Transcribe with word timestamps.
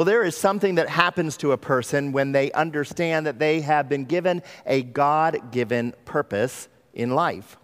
Well, 0.00 0.06
there 0.06 0.24
is 0.24 0.34
something 0.34 0.76
that 0.76 0.88
happens 0.88 1.36
to 1.36 1.52
a 1.52 1.58
person 1.58 2.12
when 2.12 2.32
they 2.32 2.50
understand 2.52 3.26
that 3.26 3.38
they 3.38 3.60
have 3.60 3.86
been 3.86 4.06
given 4.06 4.42
a 4.64 4.82
God 4.82 5.52
given 5.52 5.92
purpose 6.06 6.70
in 6.94 7.10
life. 7.10 7.58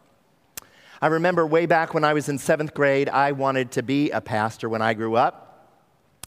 I 1.01 1.07
remember 1.07 1.47
way 1.47 1.65
back 1.65 1.95
when 1.95 2.05
I 2.05 2.13
was 2.13 2.29
in 2.29 2.37
seventh 2.37 2.75
grade, 2.75 3.09
I 3.09 3.33
wanted 3.33 3.71
to 3.71 3.83
be 3.83 4.11
a 4.11 4.21
pastor 4.21 4.69
when 4.69 4.83
I 4.83 4.93
grew 4.93 5.17
up. 5.17 5.71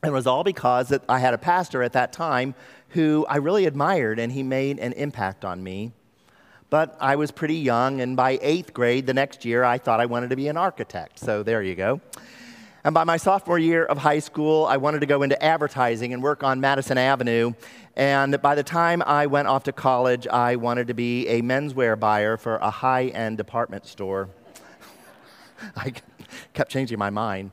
And 0.02 0.10
it 0.10 0.12
was 0.12 0.26
all 0.26 0.44
because 0.44 0.90
that 0.90 1.04
I 1.08 1.20
had 1.20 1.36
a 1.36 1.38
pastor 1.38 1.84
at 1.84 1.94
that 1.94 2.12
time 2.12 2.56
who 2.88 3.24
I 3.30 3.36
really 3.36 3.68
admired, 3.68 4.18
and 4.18 4.32
he 4.32 4.42
made 4.42 4.80
an 4.80 4.94
impact 4.94 5.46
on 5.46 5.62
me. 5.62 5.92
But 6.72 6.98
I 7.00 7.18
was 7.18 7.30
pretty 7.30 7.58
young, 7.58 8.02
and 8.02 8.18
by 8.18 8.40
eighth 8.42 8.74
grade, 8.74 9.06
the 9.06 9.14
next 9.14 9.46
year, 9.46 9.64
I 9.64 9.78
thought 9.78 10.00
I 10.00 10.08
wanted 10.08 10.32
to 10.32 10.36
be 10.36 10.48
an 10.48 10.58
architect. 10.58 11.20
So 11.20 11.44
there 11.44 11.62
you 11.62 11.76
go. 11.76 12.02
And 12.84 12.94
by 12.94 13.04
my 13.04 13.18
sophomore 13.18 13.60
year 13.60 13.84
of 13.86 13.98
high 13.98 14.20
school, 14.20 14.66
I 14.66 14.78
wanted 14.78 15.00
to 15.02 15.06
go 15.06 15.22
into 15.22 15.42
advertising 15.44 16.14
and 16.14 16.24
work 16.24 16.44
on 16.44 16.62
Madison 16.62 16.98
Avenue. 16.98 17.54
And 17.98 18.42
by 18.42 18.56
the 18.56 18.64
time 18.64 19.04
I 19.06 19.28
went 19.28 19.50
off 19.50 19.64
to 19.64 19.74
college, 19.74 20.28
I 20.28 20.56
wanted 20.56 20.88
to 20.88 20.94
be 20.94 21.28
a 21.28 21.42
menswear 21.42 22.00
buyer 22.00 22.38
for 22.38 22.56
a 22.58 22.70
high 22.70 23.08
end 23.08 23.38
department 23.38 23.86
store. 23.86 24.30
I 25.76 25.94
kept 26.54 26.72
changing 26.72 26.98
my 26.98 27.10
mind. 27.10 27.52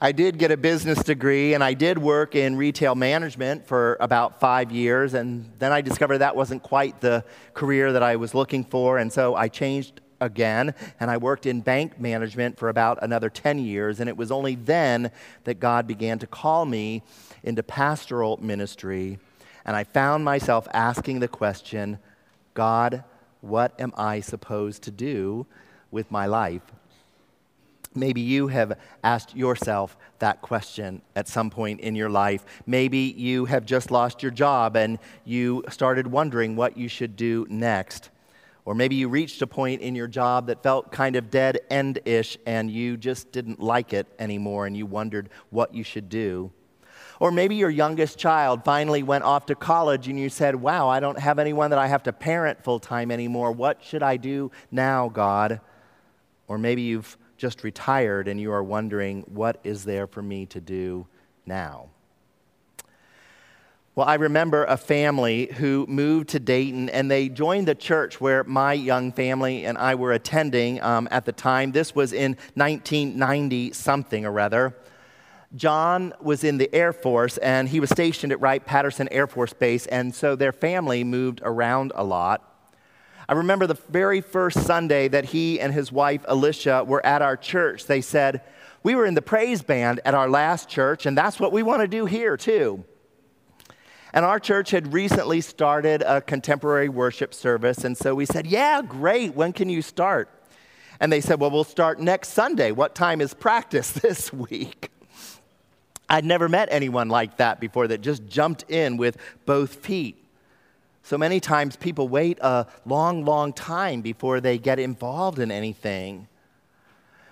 I 0.00 0.10
did 0.12 0.38
get 0.38 0.50
a 0.50 0.56
business 0.56 1.02
degree 1.02 1.54
and 1.54 1.62
I 1.62 1.72
did 1.72 1.96
work 1.96 2.34
in 2.34 2.56
retail 2.56 2.94
management 2.94 3.66
for 3.66 3.96
about 4.00 4.40
five 4.40 4.72
years. 4.72 5.14
And 5.14 5.50
then 5.58 5.72
I 5.72 5.80
discovered 5.80 6.18
that 6.18 6.34
wasn't 6.34 6.64
quite 6.64 7.00
the 7.00 7.24
career 7.54 7.92
that 7.92 8.02
I 8.02 8.16
was 8.16 8.34
looking 8.34 8.64
for. 8.64 8.98
And 8.98 9.12
so 9.12 9.36
I 9.36 9.48
changed 9.48 10.00
again 10.20 10.74
and 11.00 11.10
I 11.10 11.16
worked 11.16 11.46
in 11.46 11.60
bank 11.60 12.00
management 12.00 12.58
for 12.58 12.68
about 12.68 12.98
another 13.02 13.28
10 13.28 13.58
years. 13.58 14.00
And 14.00 14.08
it 14.08 14.16
was 14.16 14.30
only 14.30 14.54
then 14.54 15.10
that 15.44 15.60
God 15.60 15.86
began 15.86 16.18
to 16.20 16.26
call 16.26 16.64
me 16.64 17.02
into 17.42 17.62
pastoral 17.62 18.38
ministry. 18.38 19.18
And 19.64 19.76
I 19.76 19.84
found 19.84 20.24
myself 20.24 20.68
asking 20.72 21.20
the 21.20 21.28
question 21.28 21.98
God, 22.54 23.04
what 23.40 23.78
am 23.78 23.92
I 23.96 24.20
supposed 24.20 24.82
to 24.84 24.90
do 24.90 25.46
with 25.90 26.10
my 26.10 26.26
life? 26.26 26.62
Maybe 27.94 28.20
you 28.20 28.48
have 28.48 28.78
asked 29.02 29.34
yourself 29.34 29.96
that 30.18 30.42
question 30.42 31.00
at 31.14 31.28
some 31.28 31.50
point 31.50 31.80
in 31.80 31.94
your 31.94 32.10
life. 32.10 32.44
Maybe 32.66 33.14
you 33.16 33.46
have 33.46 33.64
just 33.64 33.90
lost 33.90 34.22
your 34.22 34.32
job 34.32 34.76
and 34.76 34.98
you 35.24 35.64
started 35.70 36.06
wondering 36.06 36.56
what 36.56 36.76
you 36.76 36.88
should 36.88 37.16
do 37.16 37.46
next. 37.48 38.10
Or 38.66 38.74
maybe 38.74 38.96
you 38.96 39.08
reached 39.08 39.40
a 39.40 39.46
point 39.46 39.80
in 39.80 39.94
your 39.94 40.08
job 40.08 40.48
that 40.48 40.62
felt 40.62 40.92
kind 40.92 41.16
of 41.16 41.30
dead 41.30 41.60
end 41.70 42.00
ish 42.04 42.36
and 42.44 42.70
you 42.70 42.96
just 42.96 43.32
didn't 43.32 43.60
like 43.60 43.92
it 43.94 44.06
anymore 44.18 44.66
and 44.66 44.76
you 44.76 44.84
wondered 44.84 45.30
what 45.50 45.72
you 45.72 45.84
should 45.84 46.08
do. 46.08 46.50
Or 47.18 47.30
maybe 47.30 47.54
your 47.54 47.70
youngest 47.70 48.18
child 48.18 48.64
finally 48.64 49.02
went 49.02 49.24
off 49.24 49.46
to 49.46 49.54
college 49.54 50.08
and 50.08 50.18
you 50.18 50.28
said, 50.28 50.56
Wow, 50.56 50.88
I 50.88 51.00
don't 51.00 51.18
have 51.18 51.38
anyone 51.38 51.70
that 51.70 51.78
I 51.78 51.86
have 51.86 52.02
to 52.02 52.12
parent 52.12 52.62
full 52.62 52.80
time 52.80 53.10
anymore. 53.10 53.52
What 53.52 53.82
should 53.82 54.02
I 54.02 54.18
do 54.18 54.50
now, 54.70 55.08
God? 55.08 55.60
Or 56.48 56.58
maybe 56.58 56.82
you've 56.82 57.16
just 57.36 57.64
retired 57.64 58.28
and 58.28 58.40
you 58.40 58.50
are 58.52 58.62
wondering, 58.62 59.22
what 59.22 59.60
is 59.64 59.84
there 59.84 60.06
for 60.06 60.22
me 60.22 60.46
to 60.46 60.60
do 60.60 61.06
now? 61.44 61.90
Well, 63.96 64.06
I 64.06 64.16
remember 64.16 64.64
a 64.64 64.76
family 64.76 65.48
who 65.54 65.86
moved 65.88 66.28
to 66.28 66.38
Dayton 66.38 66.90
and 66.90 67.10
they 67.10 67.30
joined 67.30 67.66
the 67.66 67.74
church 67.74 68.20
where 68.20 68.44
my 68.44 68.74
young 68.74 69.10
family 69.10 69.64
and 69.64 69.78
I 69.78 69.94
were 69.94 70.12
attending 70.12 70.82
um, 70.82 71.08
at 71.10 71.24
the 71.24 71.32
time. 71.32 71.72
This 71.72 71.94
was 71.94 72.12
in 72.12 72.32
1990 72.56 73.72
something 73.72 74.26
or 74.26 74.32
rather. 74.32 74.76
John 75.54 76.12
was 76.20 76.44
in 76.44 76.58
the 76.58 76.68
Air 76.74 76.92
Force 76.92 77.38
and 77.38 77.70
he 77.70 77.80
was 77.80 77.88
stationed 77.88 78.32
at 78.32 78.40
Wright 78.42 78.62
Patterson 78.62 79.08
Air 79.10 79.26
Force 79.26 79.54
Base, 79.54 79.86
and 79.86 80.14
so 80.14 80.36
their 80.36 80.52
family 80.52 81.02
moved 81.02 81.40
around 81.42 81.90
a 81.94 82.04
lot. 82.04 82.70
I 83.30 83.32
remember 83.32 83.66
the 83.66 83.78
very 83.88 84.20
first 84.20 84.60
Sunday 84.60 85.08
that 85.08 85.24
he 85.24 85.58
and 85.58 85.72
his 85.72 85.90
wife, 85.90 86.20
Alicia, 86.28 86.84
were 86.84 87.04
at 87.06 87.22
our 87.22 87.38
church. 87.38 87.86
They 87.86 88.02
said, 88.02 88.42
We 88.82 88.94
were 88.94 89.06
in 89.06 89.14
the 89.14 89.22
praise 89.22 89.62
band 89.62 90.00
at 90.04 90.12
our 90.12 90.28
last 90.28 90.68
church, 90.68 91.06
and 91.06 91.16
that's 91.16 91.40
what 91.40 91.50
we 91.50 91.62
want 91.62 91.80
to 91.80 91.88
do 91.88 92.04
here, 92.04 92.36
too. 92.36 92.84
And 94.16 94.24
our 94.24 94.40
church 94.40 94.70
had 94.70 94.94
recently 94.94 95.42
started 95.42 96.00
a 96.00 96.22
contemporary 96.22 96.88
worship 96.88 97.34
service, 97.34 97.84
and 97.84 97.94
so 97.98 98.14
we 98.14 98.24
said, 98.24 98.46
Yeah, 98.46 98.80
great. 98.80 99.34
When 99.34 99.52
can 99.52 99.68
you 99.68 99.82
start? 99.82 100.30
And 101.00 101.12
they 101.12 101.20
said, 101.20 101.38
Well, 101.38 101.50
we'll 101.50 101.64
start 101.64 102.00
next 102.00 102.30
Sunday. 102.30 102.72
What 102.72 102.94
time 102.94 103.20
is 103.20 103.34
practice 103.34 103.92
this 104.02 104.32
week? 104.32 104.90
I'd 106.08 106.24
never 106.24 106.48
met 106.48 106.68
anyone 106.70 107.10
like 107.10 107.36
that 107.36 107.60
before 107.60 107.88
that 107.88 108.00
just 108.00 108.26
jumped 108.26 108.64
in 108.70 108.96
with 108.96 109.18
both 109.44 109.74
feet. 109.74 110.16
So 111.02 111.18
many 111.18 111.38
times 111.38 111.76
people 111.76 112.08
wait 112.08 112.38
a 112.40 112.66
long, 112.86 113.22
long 113.22 113.52
time 113.52 114.00
before 114.00 114.40
they 114.40 114.56
get 114.56 114.78
involved 114.78 115.40
in 115.40 115.50
anything. 115.50 116.26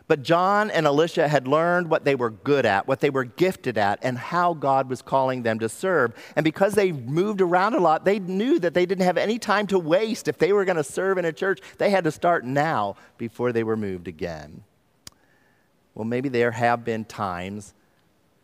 But 0.07 0.23
John 0.23 0.71
and 0.71 0.87
Alicia 0.87 1.29
had 1.29 1.49
learned 1.49 1.89
what 1.89 2.05
they 2.05 2.15
were 2.15 2.31
good 2.31 2.67
at, 2.67 2.87
what 2.87 3.01
they 3.01 3.09
were 3.09 3.25
gifted 3.25 3.79
at, 3.79 3.99
and 4.03 4.19
how 4.19 4.53
God 4.53 4.91
was 4.91 5.01
calling 5.01 5.43
them 5.43 5.59
to 5.61 5.69
serve. 5.69 6.13
And 6.37 6.45
because 6.45 6.75
they 6.75 6.93
moved 6.93 7.41
around 7.41 7.75
a 7.75 7.81
lot, 7.81 8.05
they 8.05 8.19
knew 8.19 8.59
that 8.59 8.75
they 8.75 8.85
didn't 8.85 9.05
have 9.05 9.17
any 9.17 9.39
time 9.39 9.67
to 9.69 9.79
waste. 9.79 10.29
If 10.29 10.39
they 10.39 10.53
were 10.53 10.67
going 10.67 10.77
to 10.77 10.85
serve 10.85 11.17
in 11.17 11.25
a 11.25 11.33
church, 11.33 11.61
they 11.79 11.89
had 11.89 12.05
to 12.05 12.11
start 12.11 12.45
now 12.45 12.97
before 13.17 13.51
they 13.53 13.65
were 13.65 13.77
moved 13.77 14.07
again. 14.07 14.63
Well, 15.95 16.05
maybe 16.05 16.29
there 16.29 16.51
have 16.51 16.85
been 16.85 17.07
times 17.07 17.73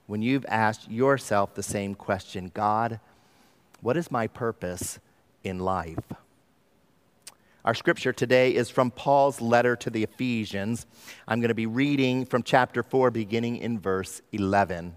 when 0.07 0.23
you've 0.23 0.47
asked 0.49 0.91
yourself 0.91 1.55
the 1.55 1.63
same 1.63 1.95
question 1.95 2.51
God, 2.55 3.01
what 3.83 3.97
is 3.97 4.11
my 4.11 4.27
purpose? 4.27 4.99
in 5.45 5.59
life. 5.59 5.99
Our 7.63 7.75
scripture 7.75 8.15
today 8.15 8.55
is 8.55 8.71
from 8.71 8.91
Paul's 8.91 9.43
letter 9.43 9.77
to 9.77 9.91
the 9.91 10.03
Ephesians. 10.03 10.87
I'm 11.29 11.41
going 11.41 11.49
to 11.49 11.55
be 11.55 11.67
reading 11.67 12.25
from 12.25 12.43
chapter 12.43 12.83
4, 12.83 13.11
beginning 13.11 13.59
in 13.59 13.79
verse 13.79 14.23
11. 14.33 14.97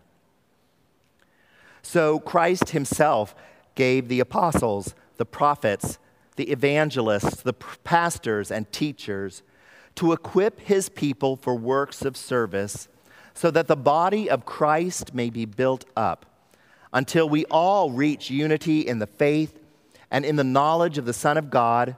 So 1.81 2.19
Christ 2.19 2.69
himself 2.69 3.35
gave 3.75 4.07
the 4.07 4.21
apostles, 4.21 4.95
the 5.17 5.25
prophets, 5.25 5.97
the 6.37 6.49
evangelists, 6.49 7.41
the 7.41 7.51
pastors, 7.51 8.49
and 8.49 8.71
teachers 8.71 9.43
to 9.95 10.13
equip 10.13 10.61
his 10.61 10.87
people 10.87 11.35
for 11.35 11.55
works 11.55 12.05
of 12.05 12.15
service 12.15 12.87
so 13.33 13.51
that 13.51 13.67
the 13.67 13.75
body 13.75 14.29
of 14.29 14.45
Christ 14.45 15.13
may 15.13 15.29
be 15.29 15.43
built 15.43 15.83
up 15.97 16.25
until 16.93 17.27
we 17.27 17.43
all 17.45 17.91
reach 17.91 18.29
unity 18.29 18.79
in 18.79 18.99
the 18.99 19.07
faith 19.07 19.59
and 20.09 20.23
in 20.23 20.37
the 20.37 20.45
knowledge 20.45 20.97
of 20.97 21.05
the 21.05 21.11
Son 21.11 21.37
of 21.37 21.49
God 21.49 21.97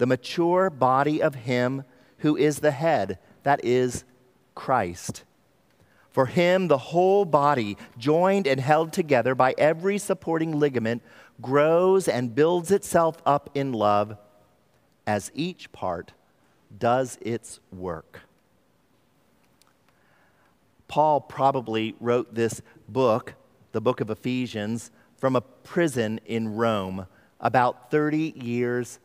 the 0.00 0.06
mature 0.06 0.70
body 0.70 1.20
of 1.20 1.34
Him 1.34 1.84
who 2.20 2.34
is 2.34 2.60
the 2.60 2.70
head, 2.70 3.18
that 3.42 3.62
is, 3.62 4.04
Christ. 4.54 5.24
For 6.08 6.24
Him, 6.24 6.68
the 6.68 6.78
whole 6.78 7.26
body, 7.26 7.76
joined 7.98 8.46
and 8.46 8.58
held 8.58 8.94
together 8.94 9.34
by 9.34 9.54
every 9.58 9.98
supporting 9.98 10.58
ligament, 10.58 11.02
grows 11.42 12.08
and 12.08 12.34
builds 12.34 12.70
itself 12.70 13.20
up 13.26 13.50
in 13.54 13.74
love 13.74 14.16
as 15.06 15.30
each 15.34 15.70
part 15.70 16.12
does 16.78 17.18
its 17.20 17.60
work. 17.70 18.20
Paul 20.88 21.20
probably 21.20 21.94
wrote 22.00 22.34
this 22.34 22.62
book, 22.88 23.34
the 23.72 23.82
book 23.82 24.00
of 24.00 24.08
Ephesians, 24.08 24.90
from 25.18 25.36
a 25.36 25.42
prison 25.42 26.20
in 26.24 26.54
Rome 26.54 27.06
about 27.38 27.90
30 27.90 28.32
years 28.34 28.98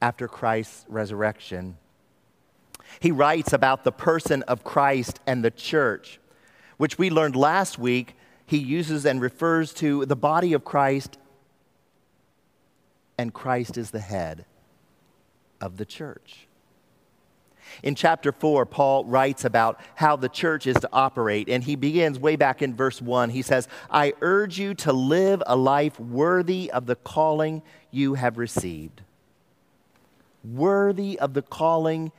after 0.00 0.28
Christ's 0.28 0.84
resurrection. 0.88 1.76
He 2.98 3.12
writes 3.12 3.52
about 3.52 3.84
the 3.84 3.92
person 3.92 4.42
of 4.44 4.64
Christ 4.64 5.20
and 5.26 5.44
the 5.44 5.50
church, 5.50 6.18
which 6.76 6.98
we 6.98 7.10
learned 7.10 7.36
last 7.36 7.78
week. 7.78 8.16
He 8.46 8.58
uses 8.58 9.06
and 9.06 9.20
refers 9.20 9.72
to 9.74 10.04
the 10.06 10.16
body 10.16 10.52
of 10.54 10.64
Christ, 10.64 11.18
and 13.16 13.32
Christ 13.32 13.76
is 13.76 13.90
the 13.90 14.00
head 14.00 14.44
of 15.60 15.76
the 15.76 15.84
church. 15.84 16.48
In 17.84 17.94
chapter 17.94 18.32
4, 18.32 18.66
Paul 18.66 19.04
writes 19.04 19.44
about 19.44 19.78
how 19.94 20.16
the 20.16 20.28
church 20.28 20.66
is 20.66 20.76
to 20.78 20.88
operate, 20.92 21.48
and 21.48 21.62
he 21.62 21.76
begins 21.76 22.18
way 22.18 22.34
back 22.34 22.62
in 22.62 22.74
verse 22.74 23.00
1. 23.00 23.30
He 23.30 23.42
says, 23.42 23.68
I 23.88 24.14
urge 24.20 24.58
you 24.58 24.74
to 24.74 24.92
live 24.92 25.42
a 25.46 25.54
life 25.54 26.00
worthy 26.00 26.70
of 26.72 26.86
the 26.86 26.96
calling 26.96 27.62
you 27.92 28.14
have 28.14 28.38
received. 28.38 29.02
Worthy 30.44 31.18
of 31.18 31.34
the 31.34 31.42
calling 31.42 32.12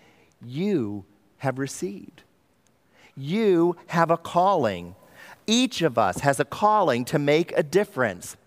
you 0.46 1.06
have 1.38 1.60
received. 1.60 2.24
You 3.16 3.76
have 3.88 4.12
a 4.12 4.18
calling. 4.18 4.96
Each 5.48 5.82
of 5.82 5.98
us 5.98 6.20
has 6.20 6.40
a 6.40 6.46
calling 6.46 7.06
to 7.06 7.20
make 7.20 7.52
a 7.58 7.64
difference. 7.64 8.38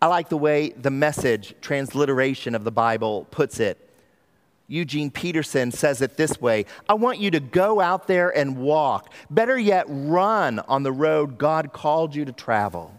I 0.00 0.06
like 0.06 0.28
the 0.28 0.36
way 0.36 0.70
the 0.70 0.90
message 0.90 1.54
transliteration 1.60 2.54
of 2.54 2.64
the 2.64 2.70
Bible 2.70 3.26
puts 3.30 3.58
it. 3.58 3.84
Eugene 4.68 5.10
Peterson 5.10 5.72
says 5.72 6.02
it 6.02 6.16
this 6.16 6.40
way 6.40 6.66
I 6.88 6.94
want 6.94 7.18
you 7.18 7.30
to 7.32 7.40
go 7.40 7.80
out 7.80 8.06
there 8.06 8.30
and 8.36 8.58
walk. 8.58 9.12
Better 9.30 9.58
yet, 9.58 9.86
run 9.88 10.60
on 10.60 10.82
the 10.82 10.92
road 10.92 11.38
God 11.38 11.72
called 11.72 12.14
you 12.14 12.24
to 12.26 12.32
travel. 12.32 12.94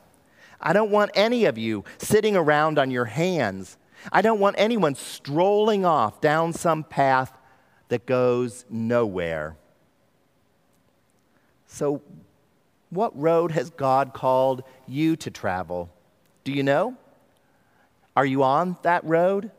I 0.59 0.73
don't 0.73 0.91
want 0.91 1.11
any 1.13 1.45
of 1.45 1.57
you 1.57 1.85
sitting 1.99 2.35
around 2.35 2.77
on 2.77 2.91
your 2.91 3.05
hands. 3.05 3.77
I 4.11 4.21
don't 4.21 4.39
want 4.39 4.55
anyone 4.57 4.95
strolling 4.95 5.85
off 5.85 6.21
down 6.21 6.53
some 6.53 6.83
path 6.83 7.31
that 7.89 8.05
goes 8.05 8.65
nowhere. 8.69 9.57
So, 11.67 12.01
what 12.89 13.17
road 13.19 13.51
has 13.51 13.69
God 13.69 14.13
called 14.13 14.63
you 14.87 15.15
to 15.17 15.29
travel? 15.29 15.89
Do 16.43 16.51
you 16.51 16.63
know? 16.63 16.95
Are 18.15 18.25
you 18.25 18.43
on 18.43 18.77
that 18.81 19.03
road? 19.03 19.51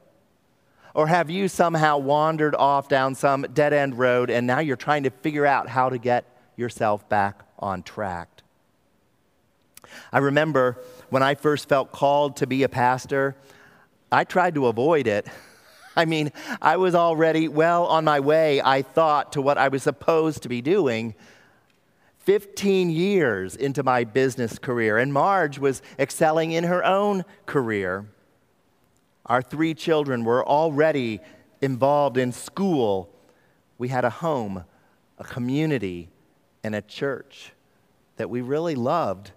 Or 0.95 1.07
have 1.07 1.31
you 1.31 1.47
somehow 1.47 1.99
wandered 1.99 2.55
off 2.57 2.89
down 2.89 3.15
some 3.15 3.47
dead 3.55 3.73
end 3.73 3.97
road 3.97 4.29
and 4.29 4.47
now 4.47 4.59
you're 4.59 4.77
trying 4.77 5.05
to 5.05 5.11
figure 5.11 5.47
out 5.47 5.69
how 5.69 5.89
to 5.89 5.99
get 5.99 6.25
yourself 6.57 7.09
back 7.09 7.43
on 7.61 7.83
track? 7.83 8.29
I 10.13 10.19
remember 10.19 10.79
when 11.11 11.23
I 11.23 11.35
first 11.35 11.69
felt 11.69 11.93
called 11.93 12.37
to 12.37 12.47
be 12.47 12.63
a 12.63 12.69
pastor, 12.69 13.37
I 14.13 14.25
tried 14.25 14.55
to 14.55 14.67
avoid 14.67 15.07
it. 15.07 15.27
I 15.97 16.05
mean, 16.05 16.33
I 16.63 16.77
was 16.77 16.95
already 16.95 17.49
well 17.49 17.87
on 17.87 18.05
my 18.05 18.21
way, 18.21 18.63
I 18.63 18.83
thought, 18.83 19.33
to 19.33 19.43
what 19.43 19.59
I 19.59 19.69
was 19.69 19.83
supposed 19.83 20.43
to 20.45 20.49
be 20.49 20.63
doing. 20.63 21.15
15 22.21 22.91
years 22.91 23.57
into 23.57 23.83
my 23.83 24.05
business 24.05 24.59
career, 24.59 24.99
and 24.99 25.13
Marge 25.13 25.59
was 25.59 25.83
excelling 25.99 26.53
in 26.53 26.65
her 26.65 26.85
own 26.85 27.25
career. 27.47 28.07
Our 29.27 29.43
three 29.43 29.75
children 29.75 30.25
were 30.25 30.47
already 30.47 31.21
involved 31.61 32.17
in 32.17 32.33
school. 32.33 33.11
We 33.79 33.89
had 33.89 34.05
a 34.05 34.11
home, 34.11 34.65
a 35.19 35.25
community, 35.25 36.09
and 36.63 36.75
a 36.75 36.83
church 36.83 37.53
that 38.17 38.31
we 38.31 38.43
really 38.43 38.75
loved. 38.75 39.33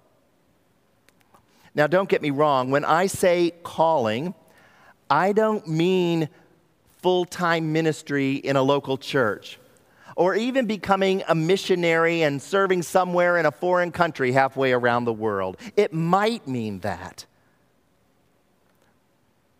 Now, 1.74 1.88
don't 1.88 2.10
get 2.10 2.22
me 2.22 2.30
wrong, 2.30 2.70
when 2.70 2.86
I 2.86 3.08
say 3.08 3.54
calling, 3.64 4.36
I 5.14 5.32
don't 5.32 5.68
mean 5.68 6.28
full 7.04 7.26
time 7.26 7.72
ministry 7.72 8.34
in 8.34 8.56
a 8.56 8.64
local 8.64 8.98
church 8.98 9.60
or 10.16 10.34
even 10.34 10.66
becoming 10.66 11.22
a 11.28 11.36
missionary 11.36 12.24
and 12.24 12.42
serving 12.42 12.82
somewhere 12.82 13.38
in 13.38 13.46
a 13.46 13.52
foreign 13.52 13.92
country 13.92 14.32
halfway 14.32 14.72
around 14.72 15.06
the 15.06 15.14
world. 15.14 15.58
It 15.78 15.94
might 15.94 16.48
mean 16.48 16.80
that. 16.80 17.28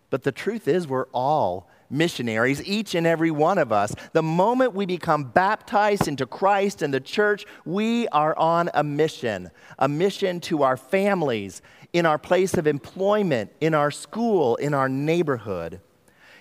But 0.10 0.24
the 0.24 0.32
truth 0.32 0.68
is, 0.68 0.88
we're 0.88 1.06
all 1.14 1.70
missionaries, 1.88 2.64
each 2.64 2.96
and 2.96 3.06
every 3.06 3.30
one 3.30 3.60
of 3.60 3.72
us. 3.72 3.94
The 4.14 4.24
moment 4.24 4.74
we 4.74 4.88
become 4.88 5.26
baptized 5.26 6.08
into 6.08 6.26
Christ 6.26 6.82
and 6.82 6.92
the 6.92 7.00
church, 7.00 7.46
we 7.64 8.08
are 8.08 8.36
on 8.40 8.72
a 8.74 8.84
mission 8.84 9.52
a 9.78 9.88
mission 9.88 10.40
to 10.40 10.64
our 10.64 10.78
families, 10.78 11.62
in 11.94 12.08
our 12.08 12.18
place 12.18 12.56
of 12.56 12.66
employment, 12.66 13.52
in 13.62 13.76
our 13.76 13.92
school, 13.92 14.56
in 14.58 14.74
our 14.74 14.90
neighborhood. 14.90 15.80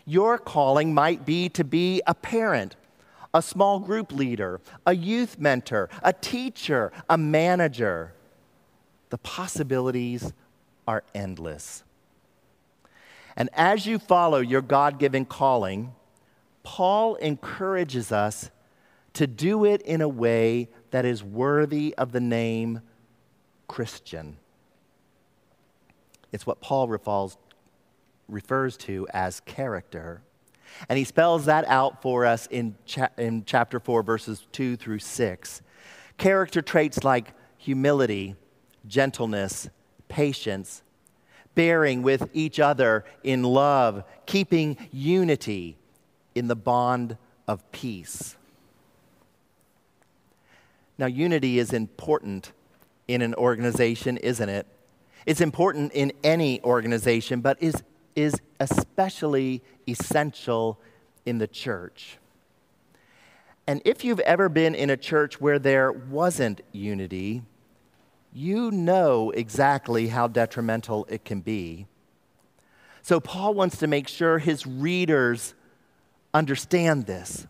Your 0.06 0.38
calling 0.38 0.94
might 0.94 1.24
be 1.24 1.48
to 1.50 1.62
be 1.62 2.02
a 2.06 2.14
parent, 2.14 2.74
a 3.32 3.42
small 3.42 3.78
group 3.78 4.12
leader, 4.12 4.60
a 4.86 4.94
youth 4.94 5.38
mentor, 5.38 5.88
a 6.02 6.12
teacher, 6.12 6.90
a 7.08 7.16
manager. 7.18 8.14
The 9.10 9.18
possibilities 9.18 10.32
are 10.88 11.04
endless. 11.14 11.84
And 13.36 13.48
as 13.52 13.86
you 13.86 13.98
follow 13.98 14.38
your 14.38 14.62
God 14.62 14.98
given 14.98 15.24
calling, 15.24 15.94
Paul 16.62 17.14
encourages 17.16 18.10
us 18.10 18.50
to 19.14 19.26
do 19.26 19.64
it 19.64 19.82
in 19.82 20.00
a 20.00 20.08
way 20.08 20.68
that 20.90 21.04
is 21.04 21.22
worthy 21.22 21.94
of 21.96 22.12
the 22.12 22.20
name 22.20 22.80
Christian. 23.68 24.36
It's 26.32 26.46
what 26.46 26.60
Paul 26.60 26.88
refers, 26.88 27.36
to 28.78 29.06
as 29.12 29.40
character. 29.40 30.22
And 30.88 30.98
he 30.98 31.04
spells 31.04 31.44
that 31.44 31.66
out 31.68 32.00
for 32.00 32.24
us 32.24 32.46
in, 32.46 32.74
cha- 32.86 33.10
in 33.18 33.44
chapter 33.44 33.78
4, 33.78 34.02
verses 34.02 34.46
2 34.52 34.76
through 34.76 35.00
6. 35.00 35.62
Character 36.16 36.62
traits 36.62 37.04
like 37.04 37.34
humility, 37.58 38.36
gentleness, 38.86 39.68
patience, 40.08 40.82
bearing 41.54 42.02
with 42.02 42.28
each 42.32 42.58
other 42.58 43.04
in 43.22 43.42
love, 43.42 44.04
keeping 44.24 44.76
unity 44.90 45.76
in 46.34 46.48
the 46.48 46.56
bond 46.56 47.18
of 47.46 47.70
peace. 47.72 48.36
Now, 50.96 51.06
unity 51.06 51.58
is 51.58 51.72
important 51.72 52.52
in 53.08 53.22
an 53.22 53.34
organization, 53.34 54.16
isn't 54.18 54.48
it? 54.48 54.66
It's 55.26 55.40
important 55.40 55.92
in 55.92 56.12
any 56.24 56.62
organization, 56.62 57.40
but 57.40 57.62
is, 57.62 57.82
is 58.16 58.34
especially 58.60 59.62
essential 59.86 60.80
in 61.24 61.38
the 61.38 61.46
church. 61.46 62.18
And 63.66 63.80
if 63.84 64.04
you've 64.04 64.20
ever 64.20 64.48
been 64.48 64.74
in 64.74 64.90
a 64.90 64.96
church 64.96 65.40
where 65.40 65.58
there 65.58 65.92
wasn't 65.92 66.62
unity, 66.72 67.42
you 68.32 68.70
know 68.70 69.30
exactly 69.30 70.08
how 70.08 70.26
detrimental 70.26 71.06
it 71.08 71.24
can 71.24 71.40
be. 71.40 71.86
So, 73.02 73.20
Paul 73.20 73.54
wants 73.54 73.78
to 73.78 73.86
make 73.86 74.08
sure 74.08 74.38
his 74.38 74.66
readers 74.66 75.54
understand 76.32 77.06
this 77.06 77.46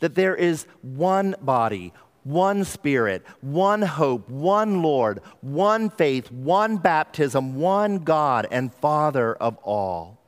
that 0.00 0.16
there 0.16 0.34
is 0.34 0.66
one 0.80 1.36
body, 1.40 1.92
one 2.24 2.64
spirit, 2.64 3.24
one 3.40 3.82
hope, 3.82 4.28
one 4.28 4.82
Lord, 4.82 5.20
one 5.40 5.90
faith, 5.90 6.30
one 6.30 6.76
baptism, 6.76 7.56
one 7.56 7.98
God 7.98 8.46
and 8.50 8.72
Father 8.74 9.34
of 9.34 9.56
all. 9.58 10.18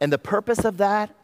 And 0.00 0.12
the 0.12 0.18
purpose 0.18 0.64
of 0.64 0.76
that, 0.78 1.14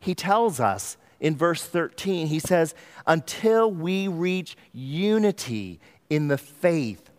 he 0.00 0.14
tells 0.14 0.60
us 0.60 0.96
in 1.20 1.36
verse 1.36 1.64
13, 1.64 2.26
he 2.26 2.38
says, 2.38 2.74
until 3.06 3.70
we 3.70 4.08
reach 4.08 4.56
unity 4.72 5.80
in 6.10 6.28
the 6.28 6.38
faith 6.38 7.10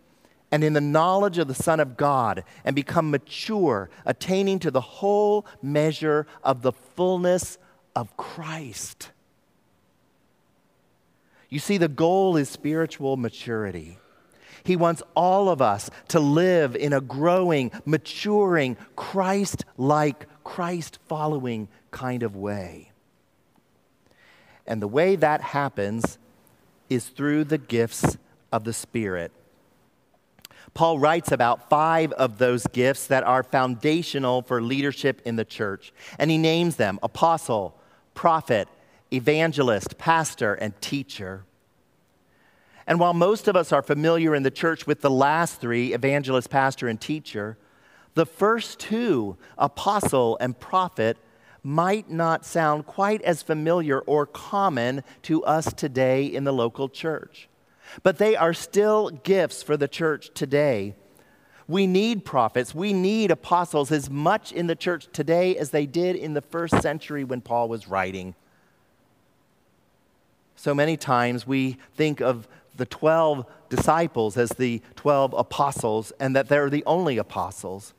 and 0.50 0.64
in 0.64 0.72
the 0.72 0.80
knowledge 0.80 1.38
of 1.38 1.48
the 1.48 1.54
Son 1.54 1.80
of 1.80 1.96
God 1.96 2.44
and 2.64 2.74
become 2.74 3.10
mature, 3.10 3.90
attaining 4.06 4.58
to 4.60 4.70
the 4.70 4.80
whole 4.80 5.44
measure 5.60 6.26
of 6.42 6.62
the 6.62 6.72
fullness 6.72 7.58
of 7.94 8.16
Christ. 8.16 9.10
You 11.48 11.58
see, 11.58 11.78
the 11.78 11.88
goal 11.88 12.36
is 12.36 12.48
spiritual 12.48 13.16
maturity. 13.16 13.98
He 14.64 14.76
wants 14.76 15.02
all 15.14 15.48
of 15.48 15.62
us 15.62 15.88
to 16.08 16.20
live 16.20 16.76
in 16.76 16.92
a 16.92 17.00
growing, 17.00 17.70
maturing, 17.86 18.76
Christ 18.96 19.64
like, 19.76 20.26
Christ 20.44 20.98
following 21.08 21.68
kind 21.90 22.22
of 22.22 22.36
way. 22.36 22.92
And 24.66 24.82
the 24.82 24.88
way 24.88 25.16
that 25.16 25.40
happens 25.40 26.18
is 26.90 27.08
through 27.08 27.44
the 27.44 27.58
gifts 27.58 28.18
of 28.52 28.64
the 28.64 28.72
Spirit. 28.72 29.32
Paul 30.74 30.98
writes 30.98 31.32
about 31.32 31.70
five 31.70 32.12
of 32.12 32.38
those 32.38 32.66
gifts 32.66 33.06
that 33.06 33.24
are 33.24 33.42
foundational 33.42 34.42
for 34.42 34.60
leadership 34.60 35.22
in 35.24 35.36
the 35.36 35.44
church, 35.44 35.92
and 36.18 36.30
he 36.30 36.38
names 36.38 36.76
them 36.76 36.98
apostle, 37.02 37.74
prophet, 38.14 38.68
evangelist, 39.12 39.98
pastor, 39.98 40.54
and 40.54 40.78
teacher. 40.80 41.44
And 42.86 42.98
while 42.98 43.14
most 43.14 43.48
of 43.48 43.56
us 43.56 43.72
are 43.72 43.82
familiar 43.82 44.34
in 44.34 44.42
the 44.42 44.50
church 44.50 44.86
with 44.86 45.00
the 45.00 45.10
last 45.10 45.60
three 45.60 45.92
evangelist, 45.92 46.50
pastor, 46.50 46.88
and 46.88 47.00
teacher 47.00 47.56
the 48.14 48.26
first 48.26 48.80
two, 48.80 49.36
apostle 49.56 50.36
and 50.40 50.58
prophet, 50.58 51.18
might 51.62 52.10
not 52.10 52.44
sound 52.44 52.84
quite 52.84 53.22
as 53.22 53.42
familiar 53.42 54.00
or 54.00 54.26
common 54.26 55.04
to 55.22 55.44
us 55.44 55.72
today 55.72 56.24
in 56.24 56.42
the 56.42 56.52
local 56.52 56.88
church 56.88 57.48
but 58.02 58.18
they 58.18 58.36
are 58.36 58.54
still 58.54 59.10
gifts 59.10 59.62
for 59.62 59.76
the 59.76 59.88
church 59.88 60.30
today. 60.34 60.94
We 61.66 61.86
need 61.86 62.24
prophets, 62.24 62.74
we 62.74 62.92
need 62.92 63.30
apostles 63.30 63.92
as 63.92 64.08
much 64.08 64.52
in 64.52 64.66
the 64.66 64.76
church 64.76 65.08
today 65.12 65.56
as 65.56 65.70
they 65.70 65.86
did 65.86 66.16
in 66.16 66.34
the 66.34 66.40
first 66.40 66.80
century 66.80 67.24
when 67.24 67.40
Paul 67.40 67.68
was 67.68 67.88
writing. 67.88 68.34
So 70.58 70.74
many 70.74 70.96
times 70.96 71.46
we 71.46 71.76
think 71.94 72.20
of 72.20 72.48
the 72.76 72.84
12 72.84 73.46
disciples 73.68 74.36
as 74.36 74.50
the 74.50 74.82
12 74.96 75.32
apostles 75.34 76.12
and 76.18 76.34
that 76.34 76.48
they're 76.48 76.68
the 76.68 76.82
only 76.84 77.16
apostles. 77.16 77.94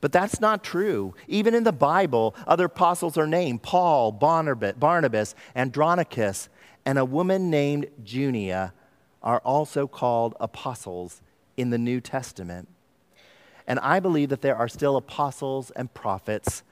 But 0.00 0.10
that's 0.10 0.40
not 0.40 0.64
true. 0.64 1.14
Even 1.28 1.54
in 1.54 1.62
the 1.62 1.70
Bible, 1.70 2.34
other 2.44 2.64
apostles 2.64 3.16
are 3.16 3.28
named 3.28 3.62
Paul, 3.62 4.10
Barnabas, 4.10 5.36
Andronicus, 5.54 6.48
and 6.84 6.98
a 6.98 7.04
woman 7.04 7.50
named 7.50 7.86
Junia 8.04 8.72
are 9.22 9.38
also 9.44 9.86
called 9.86 10.34
apostles 10.40 11.22
in 11.56 11.70
the 11.70 11.78
New 11.78 12.00
Testament. 12.00 12.68
And 13.64 13.78
I 13.78 14.00
believe 14.00 14.30
that 14.30 14.42
there 14.42 14.56
are 14.56 14.66
still 14.66 14.96
apostles 14.96 15.70
and 15.76 15.94
prophets 15.94 16.64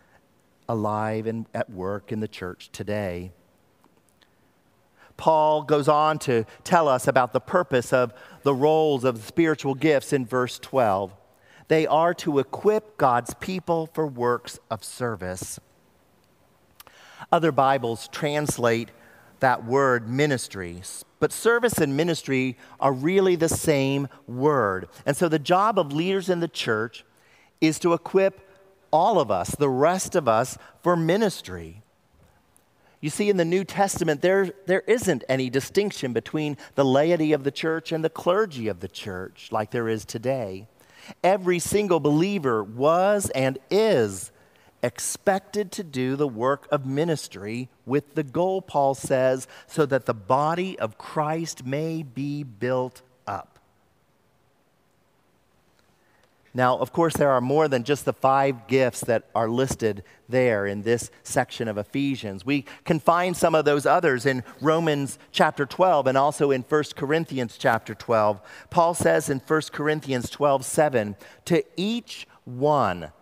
alive 0.68 1.28
and 1.28 1.46
at 1.54 1.70
work 1.70 2.10
in 2.10 2.18
the 2.18 2.26
church 2.26 2.70
today. 2.72 3.30
Paul 5.20 5.64
goes 5.64 5.86
on 5.86 6.18
to 6.20 6.46
tell 6.64 6.88
us 6.88 7.06
about 7.06 7.34
the 7.34 7.40
purpose 7.40 7.92
of 7.92 8.14
the 8.42 8.54
roles 8.54 9.04
of 9.04 9.22
spiritual 9.22 9.74
gifts 9.74 10.14
in 10.14 10.24
verse 10.24 10.58
12. 10.58 11.14
They 11.68 11.86
are 11.86 12.14
to 12.14 12.38
equip 12.38 12.96
God's 12.96 13.34
people 13.34 13.90
for 13.92 14.06
works 14.06 14.58
of 14.70 14.82
service. 14.82 15.60
Other 17.30 17.52
Bibles 17.52 18.08
translate 18.08 18.92
that 19.40 19.62
word 19.62 20.08
ministry, 20.08 20.80
but 21.18 21.32
service 21.32 21.76
and 21.76 21.94
ministry 21.94 22.56
are 22.80 22.92
really 22.92 23.36
the 23.36 23.48
same 23.50 24.08
word. 24.26 24.88
And 25.04 25.14
so 25.14 25.28
the 25.28 25.38
job 25.38 25.78
of 25.78 25.92
leaders 25.92 26.30
in 26.30 26.40
the 26.40 26.48
church 26.48 27.04
is 27.60 27.78
to 27.80 27.92
equip 27.92 28.40
all 28.90 29.20
of 29.20 29.30
us, 29.30 29.50
the 29.50 29.68
rest 29.68 30.14
of 30.14 30.26
us, 30.26 30.56
for 30.82 30.96
ministry. 30.96 31.82
You 33.00 33.08
see, 33.08 33.30
in 33.30 33.38
the 33.38 33.44
New 33.46 33.64
Testament, 33.64 34.20
there, 34.20 34.52
there 34.66 34.82
isn't 34.86 35.24
any 35.28 35.48
distinction 35.48 36.12
between 36.12 36.58
the 36.74 36.84
laity 36.84 37.32
of 37.32 37.44
the 37.44 37.50
church 37.50 37.92
and 37.92 38.04
the 38.04 38.10
clergy 38.10 38.68
of 38.68 38.80
the 38.80 38.88
church 38.88 39.48
like 39.50 39.70
there 39.70 39.88
is 39.88 40.04
today. 40.04 40.66
Every 41.24 41.58
single 41.58 41.98
believer 41.98 42.62
was 42.62 43.30
and 43.30 43.58
is 43.70 44.30
expected 44.82 45.72
to 45.72 45.82
do 45.82 46.16
the 46.16 46.28
work 46.28 46.68
of 46.70 46.84
ministry 46.84 47.68
with 47.86 48.14
the 48.14 48.22
goal, 48.22 48.60
Paul 48.60 48.94
says, 48.94 49.46
so 49.66 49.86
that 49.86 50.06
the 50.06 50.14
body 50.14 50.78
of 50.78 50.98
Christ 50.98 51.64
may 51.64 52.02
be 52.02 52.42
built 52.42 53.00
up. 53.26 53.58
Now, 56.52 56.76
of 56.78 56.92
course, 56.92 57.14
there 57.14 57.30
are 57.30 57.40
more 57.40 57.68
than 57.68 57.84
just 57.84 58.04
the 58.04 58.12
five 58.12 58.66
gifts 58.66 59.00
that 59.02 59.24
are 59.34 59.48
listed 59.48 60.02
there 60.28 60.66
in 60.66 60.82
this 60.82 61.10
section 61.22 61.68
of 61.68 61.78
Ephesians. 61.78 62.44
We 62.44 62.64
can 62.84 62.98
find 62.98 63.36
some 63.36 63.54
of 63.54 63.64
those 63.64 63.86
others 63.86 64.26
in 64.26 64.42
Romans 64.60 65.18
chapter 65.30 65.64
12 65.64 66.08
and 66.08 66.18
also 66.18 66.50
in 66.50 66.62
1 66.62 66.84
Corinthians 66.96 67.56
chapter 67.56 67.94
12. 67.94 68.40
Paul 68.68 68.94
says 68.94 69.30
in 69.30 69.38
1 69.38 69.62
Corinthians 69.72 70.28
12 70.28 70.64
7, 70.64 71.16
to 71.44 71.62
each 71.76 72.26
one, 72.44 73.12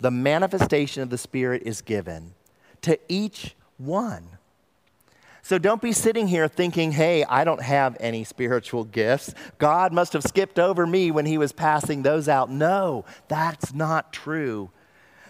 the 0.00 0.10
manifestation 0.10 1.02
of 1.02 1.10
the 1.10 1.18
Spirit 1.18 1.62
is 1.64 1.80
given. 1.80 2.34
To 2.82 2.98
each 3.08 3.54
one. 3.78 4.38
So 5.46 5.58
don't 5.58 5.80
be 5.80 5.92
sitting 5.92 6.26
here 6.26 6.48
thinking, 6.48 6.90
hey, 6.90 7.22
I 7.22 7.44
don't 7.44 7.62
have 7.62 7.96
any 8.00 8.24
spiritual 8.24 8.82
gifts. 8.82 9.32
God 9.58 9.92
must 9.92 10.12
have 10.14 10.24
skipped 10.24 10.58
over 10.58 10.88
me 10.88 11.12
when 11.12 11.24
he 11.24 11.38
was 11.38 11.52
passing 11.52 12.02
those 12.02 12.28
out. 12.28 12.50
No, 12.50 13.04
that's 13.28 13.72
not 13.72 14.12
true. 14.12 14.70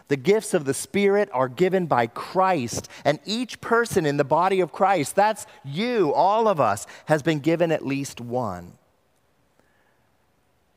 The 0.08 0.16
gifts 0.16 0.54
of 0.54 0.64
the 0.64 0.72
Spirit 0.72 1.28
are 1.34 1.50
given 1.50 1.84
by 1.84 2.06
Christ, 2.06 2.88
and 3.04 3.18
each 3.26 3.60
person 3.60 4.06
in 4.06 4.16
the 4.16 4.24
body 4.24 4.60
of 4.60 4.72
Christ, 4.72 5.14
that's 5.14 5.46
you, 5.62 6.14
all 6.14 6.48
of 6.48 6.60
us, 6.60 6.86
has 7.04 7.22
been 7.22 7.40
given 7.40 7.70
at 7.70 7.84
least 7.84 8.18
one. 8.18 8.72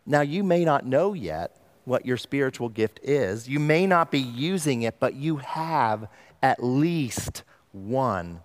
Now, 0.06 0.20
you 0.20 0.44
may 0.44 0.66
not 0.66 0.86
know 0.86 1.14
yet 1.14 1.56
what 1.86 2.06
your 2.06 2.18
spiritual 2.18 2.68
gift 2.68 3.00
is. 3.04 3.48
You 3.48 3.62
may 3.62 3.88
not 3.88 4.12
be 4.12 4.20
using 4.20 4.82
it, 4.82 5.00
but 5.00 5.14
you 5.14 5.38
have 5.38 6.10
at 6.44 6.62
least 6.62 7.44
one. 7.72 8.42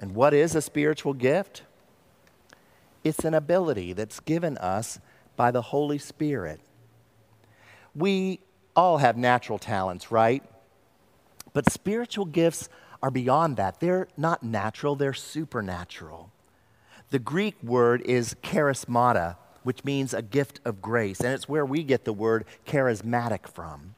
And 0.00 0.14
what 0.14 0.34
is 0.34 0.54
a 0.54 0.62
spiritual 0.62 1.14
gift? 1.14 1.62
It's 3.04 3.24
an 3.24 3.34
ability 3.34 3.92
that's 3.92 4.20
given 4.20 4.56
us 4.58 4.98
by 5.36 5.50
the 5.50 5.62
Holy 5.62 5.98
Spirit. 5.98 6.60
We 7.94 8.40
all 8.74 8.98
have 8.98 9.16
natural 9.16 9.58
talents, 9.58 10.10
right? 10.10 10.42
But 11.52 11.70
spiritual 11.70 12.24
gifts 12.24 12.68
are 13.02 13.10
beyond 13.10 13.56
that. 13.56 13.80
They're 13.80 14.08
not 14.16 14.42
natural, 14.42 14.96
they're 14.96 15.12
supernatural. 15.12 16.30
The 17.10 17.18
Greek 17.18 17.62
word 17.62 18.00
is 18.02 18.34
charismata, 18.42 19.36
which 19.64 19.84
means 19.84 20.14
a 20.14 20.22
gift 20.22 20.60
of 20.64 20.80
grace, 20.80 21.20
and 21.20 21.34
it's 21.34 21.48
where 21.48 21.66
we 21.66 21.82
get 21.82 22.04
the 22.04 22.12
word 22.12 22.46
charismatic 22.66 23.46
from. 23.46 23.94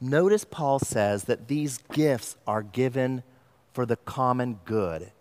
Notice 0.00 0.44
Paul 0.44 0.78
says 0.78 1.24
that 1.24 1.48
these 1.48 1.78
gifts 1.92 2.36
are 2.46 2.62
given 2.62 3.22
for 3.72 3.86
the 3.86 3.96
common 3.96 4.60
good. 4.64 5.12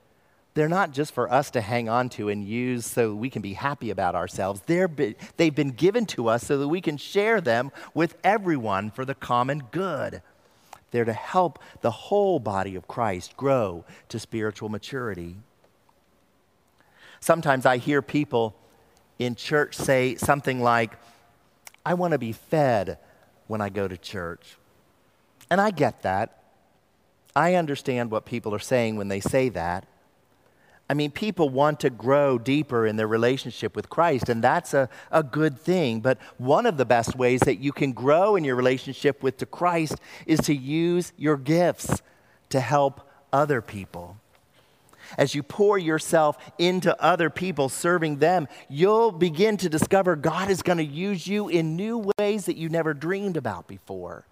They're 0.55 0.67
not 0.67 0.91
just 0.91 1.13
for 1.13 1.31
us 1.31 1.51
to 1.51 1.61
hang 1.61 1.87
on 1.87 2.09
to 2.09 2.29
and 2.29 2.43
use 2.43 2.85
so 2.85 3.13
we 3.13 3.29
can 3.29 3.41
be 3.41 3.53
happy 3.53 3.91
about 3.91 4.15
ourselves. 4.15 4.61
They're 4.65 4.87
be, 4.87 5.15
they've 5.37 5.53
been 5.53 5.71
given 5.71 6.05
to 6.07 6.27
us 6.27 6.45
so 6.45 6.57
that 6.57 6.67
we 6.67 6.81
can 6.81 6.97
share 6.97 7.39
them 7.39 7.71
with 7.93 8.17
everyone 8.23 8.91
for 8.91 9.05
the 9.05 9.15
common 9.15 9.63
good. 9.71 10.21
They're 10.91 11.05
to 11.05 11.13
help 11.13 11.59
the 11.81 11.91
whole 11.91 12.39
body 12.39 12.75
of 12.75 12.87
Christ 12.87 13.37
grow 13.37 13.85
to 14.09 14.19
spiritual 14.19 14.69
maturity. 14.69 15.37
Sometimes 17.19 17.65
I 17.65 17.77
hear 17.77 18.01
people 18.01 18.55
in 19.19 19.35
church 19.35 19.75
say 19.75 20.15
something 20.15 20.61
like, 20.61 20.91
I 21.85 21.93
want 21.93 22.13
to 22.13 22.17
be 22.17 22.31
fed 22.31 22.97
when 23.47 23.61
I 23.61 23.69
go 23.69 23.87
to 23.87 23.97
church. 23.97 24.57
And 25.49 25.61
I 25.61 25.71
get 25.71 26.01
that. 26.03 26.38
I 27.35 27.55
understand 27.55 28.11
what 28.11 28.25
people 28.25 28.53
are 28.53 28.59
saying 28.59 28.95
when 28.95 29.07
they 29.07 29.19
say 29.19 29.49
that. 29.49 29.87
I 30.89 30.95
mean, 30.95 31.11
people 31.11 31.49
want 31.49 31.79
to 31.81 31.91
grow 31.91 32.39
deeper 32.39 32.87
in 32.87 32.95
their 32.95 33.07
relationship 33.07 33.75
with 33.75 33.89
Christ, 33.89 34.27
and 34.27 34.43
that's 34.43 34.73
a, 34.73 34.89
a 35.11 35.21
good 35.21 35.59
thing. 35.59 35.99
But 35.99 36.17
one 36.39 36.65
of 36.65 36.77
the 36.77 36.85
best 36.85 37.15
ways 37.15 37.41
that 37.41 37.59
you 37.59 37.71
can 37.71 37.91
grow 37.93 38.35
in 38.35 38.43
your 38.43 38.55
relationship 38.55 39.21
with 39.21 39.37
the 39.37 39.45
Christ 39.45 39.97
is 40.25 40.39
to 40.41 40.55
use 40.55 41.13
your 41.15 41.37
gifts 41.37 42.01
to 42.49 42.59
help 42.59 43.07
other 43.31 43.61
people. 43.61 44.17
As 45.17 45.35
you 45.35 45.43
pour 45.43 45.77
yourself 45.77 46.37
into 46.57 46.99
other 47.01 47.29
people, 47.29 47.69
serving 47.69 48.17
them, 48.17 48.47
you'll 48.67 49.11
begin 49.11 49.57
to 49.57 49.69
discover 49.69 50.15
God 50.15 50.49
is 50.49 50.63
going 50.63 50.77
to 50.77 50.83
use 50.83 51.27
you 51.27 51.49
in 51.49 51.75
new 51.75 52.11
ways 52.17 52.45
that 52.45 52.57
you 52.57 52.69
never 52.69 52.95
dreamed 52.95 53.37
about 53.37 53.67
before. 53.67 54.25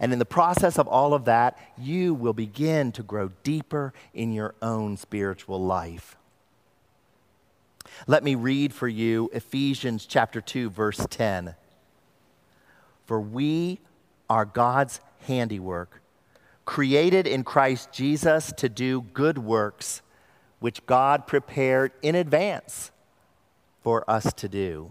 And 0.00 0.12
in 0.12 0.18
the 0.18 0.24
process 0.24 0.78
of 0.78 0.86
all 0.86 1.12
of 1.12 1.24
that, 1.24 1.58
you 1.76 2.14
will 2.14 2.32
begin 2.32 2.92
to 2.92 3.02
grow 3.02 3.30
deeper 3.42 3.92
in 4.14 4.32
your 4.32 4.54
own 4.62 4.96
spiritual 4.96 5.62
life. 5.62 6.16
Let 8.06 8.22
me 8.22 8.34
read 8.34 8.72
for 8.72 8.86
you 8.86 9.28
Ephesians 9.32 10.06
chapter 10.06 10.40
2 10.40 10.70
verse 10.70 11.04
10. 11.10 11.54
For 13.06 13.20
we 13.20 13.80
are 14.30 14.44
God's 14.44 15.00
handiwork, 15.26 16.00
created 16.64 17.26
in 17.26 17.42
Christ 17.42 17.90
Jesus 17.90 18.52
to 18.58 18.68
do 18.68 19.02
good 19.14 19.38
works 19.38 20.02
which 20.60 20.84
God 20.86 21.26
prepared 21.26 21.92
in 22.02 22.14
advance 22.14 22.90
for 23.82 24.08
us 24.08 24.32
to 24.34 24.48
do. 24.48 24.90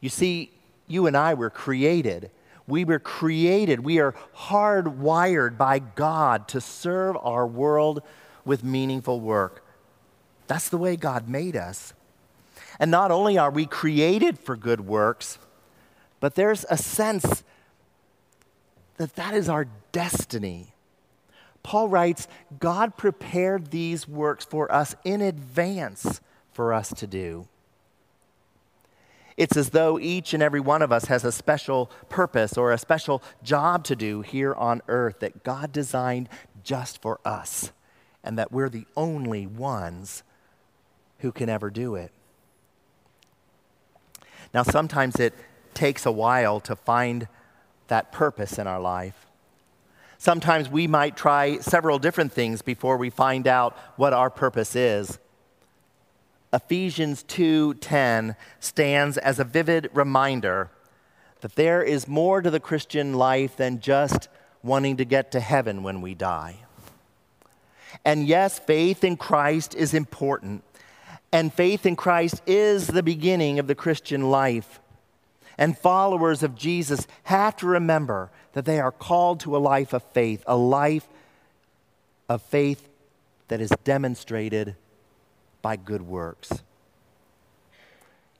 You 0.00 0.08
see, 0.08 0.50
you 0.86 1.06
and 1.06 1.16
I 1.16 1.34
were 1.34 1.50
created 1.50 2.30
we 2.66 2.84
were 2.84 2.98
created, 2.98 3.80
we 3.80 3.98
are 3.98 4.14
hardwired 4.36 5.58
by 5.58 5.78
God 5.78 6.48
to 6.48 6.60
serve 6.60 7.16
our 7.20 7.46
world 7.46 8.02
with 8.44 8.64
meaningful 8.64 9.20
work. 9.20 9.64
That's 10.46 10.68
the 10.68 10.78
way 10.78 10.96
God 10.96 11.28
made 11.28 11.56
us. 11.56 11.92
And 12.78 12.90
not 12.90 13.10
only 13.10 13.38
are 13.38 13.50
we 13.50 13.66
created 13.66 14.38
for 14.38 14.56
good 14.56 14.80
works, 14.80 15.38
but 16.20 16.34
there's 16.34 16.64
a 16.70 16.76
sense 16.76 17.44
that 18.96 19.14
that 19.16 19.34
is 19.34 19.48
our 19.48 19.66
destiny. 19.92 20.74
Paul 21.62 21.88
writes, 21.88 22.28
God 22.58 22.96
prepared 22.96 23.70
these 23.70 24.08
works 24.08 24.44
for 24.44 24.70
us 24.72 24.94
in 25.04 25.20
advance 25.20 26.20
for 26.52 26.72
us 26.72 26.90
to 26.94 27.06
do. 27.06 27.48
It's 29.36 29.56
as 29.56 29.70
though 29.70 29.98
each 29.98 30.32
and 30.32 30.42
every 30.42 30.60
one 30.60 30.80
of 30.80 30.92
us 30.92 31.06
has 31.06 31.24
a 31.24 31.32
special 31.32 31.90
purpose 32.08 32.56
or 32.56 32.70
a 32.70 32.78
special 32.78 33.22
job 33.42 33.84
to 33.84 33.96
do 33.96 34.20
here 34.22 34.54
on 34.54 34.80
earth 34.86 35.18
that 35.20 35.42
God 35.42 35.72
designed 35.72 36.28
just 36.62 37.02
for 37.02 37.20
us, 37.24 37.72
and 38.22 38.38
that 38.38 38.52
we're 38.52 38.68
the 38.68 38.86
only 38.96 39.46
ones 39.46 40.22
who 41.18 41.32
can 41.32 41.48
ever 41.48 41.68
do 41.68 41.94
it. 41.94 42.12
Now, 44.52 44.62
sometimes 44.62 45.16
it 45.16 45.34
takes 45.74 46.06
a 46.06 46.12
while 46.12 46.60
to 46.60 46.76
find 46.76 47.26
that 47.88 48.12
purpose 48.12 48.58
in 48.58 48.66
our 48.66 48.80
life. 48.80 49.26
Sometimes 50.16 50.70
we 50.70 50.86
might 50.86 51.16
try 51.16 51.58
several 51.58 51.98
different 51.98 52.32
things 52.32 52.62
before 52.62 52.96
we 52.96 53.10
find 53.10 53.48
out 53.48 53.76
what 53.96 54.12
our 54.12 54.30
purpose 54.30 54.76
is. 54.76 55.18
Ephesians 56.54 57.24
2:10 57.24 58.36
stands 58.60 59.18
as 59.18 59.40
a 59.40 59.44
vivid 59.44 59.90
reminder 59.92 60.70
that 61.40 61.56
there 61.56 61.82
is 61.82 62.06
more 62.06 62.40
to 62.40 62.50
the 62.50 62.60
Christian 62.60 63.14
life 63.14 63.56
than 63.56 63.80
just 63.80 64.28
wanting 64.62 64.96
to 64.96 65.04
get 65.04 65.32
to 65.32 65.40
heaven 65.40 65.82
when 65.82 66.00
we 66.00 66.14
die. 66.14 66.60
And 68.04 68.26
yes, 68.26 68.58
faith 68.60 69.02
in 69.02 69.16
Christ 69.16 69.74
is 69.74 69.92
important. 69.94 70.62
And 71.32 71.52
faith 71.52 71.84
in 71.84 71.96
Christ 71.96 72.40
is 72.46 72.86
the 72.86 73.02
beginning 73.02 73.58
of 73.58 73.66
the 73.66 73.74
Christian 73.74 74.30
life. 74.30 74.78
And 75.58 75.76
followers 75.76 76.44
of 76.44 76.54
Jesus 76.54 77.08
have 77.24 77.56
to 77.56 77.66
remember 77.66 78.30
that 78.52 78.64
they 78.64 78.78
are 78.78 78.92
called 78.92 79.40
to 79.40 79.56
a 79.56 79.58
life 79.58 79.92
of 79.92 80.04
faith, 80.12 80.44
a 80.46 80.56
life 80.56 81.08
of 82.28 82.42
faith 82.42 82.88
that 83.48 83.60
is 83.60 83.72
demonstrated 83.82 84.76
by 85.64 85.76
good 85.76 86.02
works. 86.02 86.62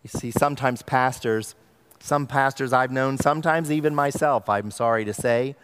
You 0.03 0.11
see, 0.11 0.31
sometimes 0.31 0.83
pastors, 0.83 1.55
some 1.99 2.27
pastors 2.27 2.75
I've 2.75 2.93
known, 2.93 3.17
sometimes 3.17 3.73
even 3.73 3.95
myself, 3.95 4.47
I'm 4.47 4.71
sorry 4.71 5.07
to 5.07 5.15
say, 5.15 5.57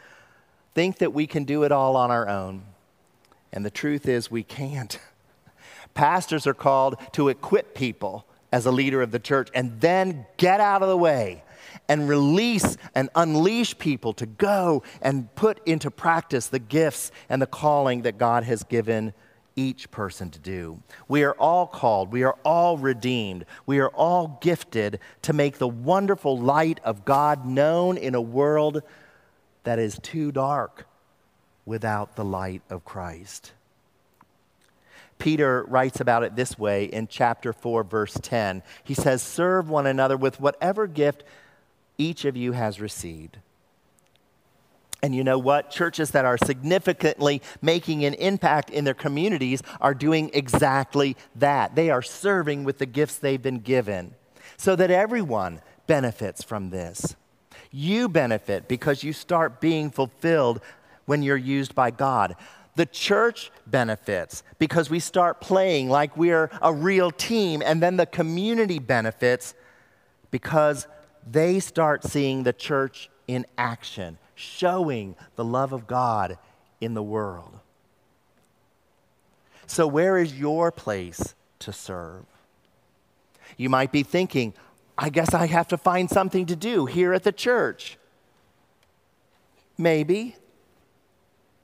think 0.75 0.97
that 0.99 1.13
we 1.13 1.27
can 1.27 1.45
do 1.45 1.63
it 1.65 1.71
all 1.71 1.97
on 1.97 2.11
our 2.11 2.27
own. 2.27 2.63
And 3.53 3.63
the 3.63 3.71
truth 3.71 4.09
is, 4.09 4.31
we 4.31 4.43
can't. 4.43 4.99
Pastors 5.95 6.47
are 6.47 6.55
called 6.55 6.97
to 7.13 7.29
equip 7.29 7.75
people 7.75 8.25
as 8.51 8.65
a 8.65 8.71
leader 8.71 9.03
of 9.03 9.11
the 9.11 9.19
church 9.19 9.51
and 9.53 9.83
then 9.83 10.25
get 10.39 10.61
out 10.61 10.83
of 10.83 10.89
the 10.89 10.97
way 10.97 11.45
and 11.91 12.09
release 12.09 12.79
and 12.95 13.11
unleash 13.15 13.77
people 13.77 14.15
to 14.15 14.25
go 14.25 14.83
and 15.03 15.35
put 15.35 15.61
into 15.67 15.91
practice 15.91 16.47
the 16.47 16.59
gifts 16.59 17.13
and 17.29 17.43
the 17.43 17.47
calling 17.47 18.03
that 18.03 18.17
God 18.17 18.45
has 18.45 18.63
given 18.63 19.13
each 19.57 19.91
person 19.91 20.31
to 20.31 20.39
do. 20.39 20.83
We 21.09 21.25
are 21.25 21.35
all 21.35 21.67
called, 21.67 22.13
we 22.13 22.23
are 22.23 22.37
all 22.45 22.79
redeemed, 22.79 23.45
we 23.67 23.79
are 23.79 23.91
all 23.91 24.39
gifted 24.41 25.01
to 25.23 25.33
make 25.33 25.59
the 25.59 25.69
wonderful 25.69 26.39
light 26.39 26.81
of 26.85 27.05
God 27.05 27.45
known 27.45 27.97
in 27.97 28.15
a 28.15 28.21
world 28.21 28.83
that 29.65 29.79
is 29.79 29.99
too 30.03 30.33
dark 30.33 30.87
without 31.67 32.17
the 32.17 32.25
light 32.25 32.63
of 32.71 32.85
Christ. 32.85 33.53
Peter 35.19 35.65
writes 35.69 36.01
about 36.01 36.23
it 36.23 36.35
this 36.35 36.59
way 36.59 36.87
in 36.87 37.07
chapter 37.07 37.53
4, 37.53 37.85
verse 37.85 38.19
10. 38.23 38.63
He 38.83 38.95
says, 38.95 39.23
Serve 39.23 39.69
one 39.69 39.87
another 39.87 40.17
with 40.17 40.41
whatever 40.41 40.87
gift 40.87 41.25
each 41.99 42.25
of 42.25 42.37
you 42.37 42.53
has 42.53 42.81
received 42.81 43.37
and 45.03 45.15
you 45.15 45.25
know 45.25 45.39
what? 45.39 45.71
Churches 45.71 46.11
that 46.11 46.25
are 46.25 46.37
significantly 46.39 47.41
making 47.63 48.05
an 48.05 48.15
impact 48.15 48.71
in 48.71 48.85
their 48.85 48.95
communities 48.95 49.63
are 49.81 49.95
doing 49.95 50.31
exactly 50.35 51.17
that. 51.37 51.75
They 51.75 51.91
are 51.91 52.03
serving 52.03 52.65
with 52.65 52.79
the 52.79 52.87
gifts 52.87 53.17
they've 53.17 53.41
been 53.41 53.61
given 53.61 54.15
so 54.57 54.77
that 54.77 54.91
everyone 54.91 55.63
benefits 55.87 56.43
from 56.43 56.71
this. 56.71 57.17
You 57.71 58.09
benefit 58.09 58.69
because 58.69 59.03
you 59.03 59.13
start 59.13 59.61
being 59.61 59.91
fulfilled 59.91 60.61
when 61.07 61.23
you're 61.23 61.37
used 61.37 61.75
by 61.75 61.91
God. 61.91 62.37
The 62.77 62.87
church 62.87 63.51
benefits 63.67 64.43
because 64.59 64.91
we 64.91 65.01
start 65.01 65.41
playing 65.41 65.89
like 65.89 66.17
we're 66.17 66.51
a 66.63 66.73
real 66.73 67.11
team, 67.11 67.63
and 67.65 67.83
then 67.83 67.97
the 67.97 68.07
community 68.07 68.79
benefits 68.79 69.55
because 70.31 70.87
they 71.29 71.59
start 71.61 72.05
seeing 72.05 72.43
the 72.43 72.53
church 72.53 73.11
in 73.27 73.47
action 73.59 74.19
showing 74.41 75.15
the 75.37 75.45
love 75.45 75.73
of 75.73 75.87
God 75.87 76.39
in 76.81 76.95
the 76.95 77.03
world. 77.03 77.61
So, 79.67 79.87
where 79.87 80.19
is 80.19 80.35
your 80.35 80.73
place 80.73 81.35
to 81.61 81.73
serve? 81.73 82.25
You 83.57 83.69
might 83.69 83.93
be 83.93 84.03
thinking, 84.03 84.55
I 84.97 85.11
guess 85.11 85.35
I 85.35 85.47
have 85.47 85.69
to 85.69 85.77
find 85.77 86.11
something 86.11 86.47
to 86.47 86.57
do 86.57 86.87
here 86.87 87.13
at 87.13 87.23
the 87.23 87.33
church. 87.33 87.99
Maybe, 89.79 90.37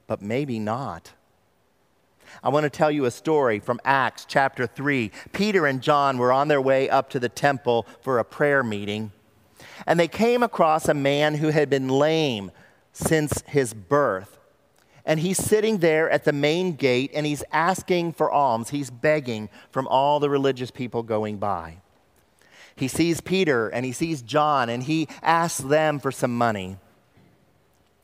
but 0.06 0.22
maybe 0.22 0.58
not. 0.58 1.12
I 2.42 2.48
want 2.48 2.64
to 2.64 2.70
tell 2.70 2.90
you 2.90 3.04
a 3.06 3.10
story 3.10 3.58
from 3.58 3.80
Acts 3.84 4.24
chapter 4.28 4.66
3. 4.66 5.10
Peter 5.32 5.66
and 5.66 5.82
John 5.82 6.18
were 6.18 6.32
on 6.32 6.48
their 6.48 6.60
way 6.60 6.88
up 6.88 7.10
to 7.10 7.20
the 7.20 7.28
temple 7.28 7.86
for 8.00 8.18
a 8.18 8.24
prayer 8.24 8.62
meeting, 8.62 9.12
and 9.86 9.98
they 9.98 10.08
came 10.08 10.42
across 10.42 10.88
a 10.88 10.94
man 10.94 11.34
who 11.34 11.48
had 11.48 11.70
been 11.70 11.88
lame 11.88 12.50
since 12.96 13.42
his 13.46 13.74
birth. 13.74 14.38
And 15.04 15.20
he's 15.20 15.38
sitting 15.38 15.78
there 15.78 16.10
at 16.10 16.24
the 16.24 16.32
main 16.32 16.72
gate 16.72 17.12
and 17.14 17.26
he's 17.26 17.44
asking 17.52 18.14
for 18.14 18.30
alms. 18.30 18.70
He's 18.70 18.90
begging 18.90 19.48
from 19.70 19.86
all 19.86 20.18
the 20.18 20.30
religious 20.30 20.70
people 20.70 21.02
going 21.02 21.36
by. 21.36 21.78
He 22.74 22.88
sees 22.88 23.20
Peter 23.20 23.68
and 23.68 23.84
he 23.84 23.92
sees 23.92 24.22
John 24.22 24.68
and 24.68 24.82
he 24.82 25.08
asks 25.22 25.60
them 25.60 26.00
for 26.00 26.10
some 26.10 26.36
money. 26.36 26.78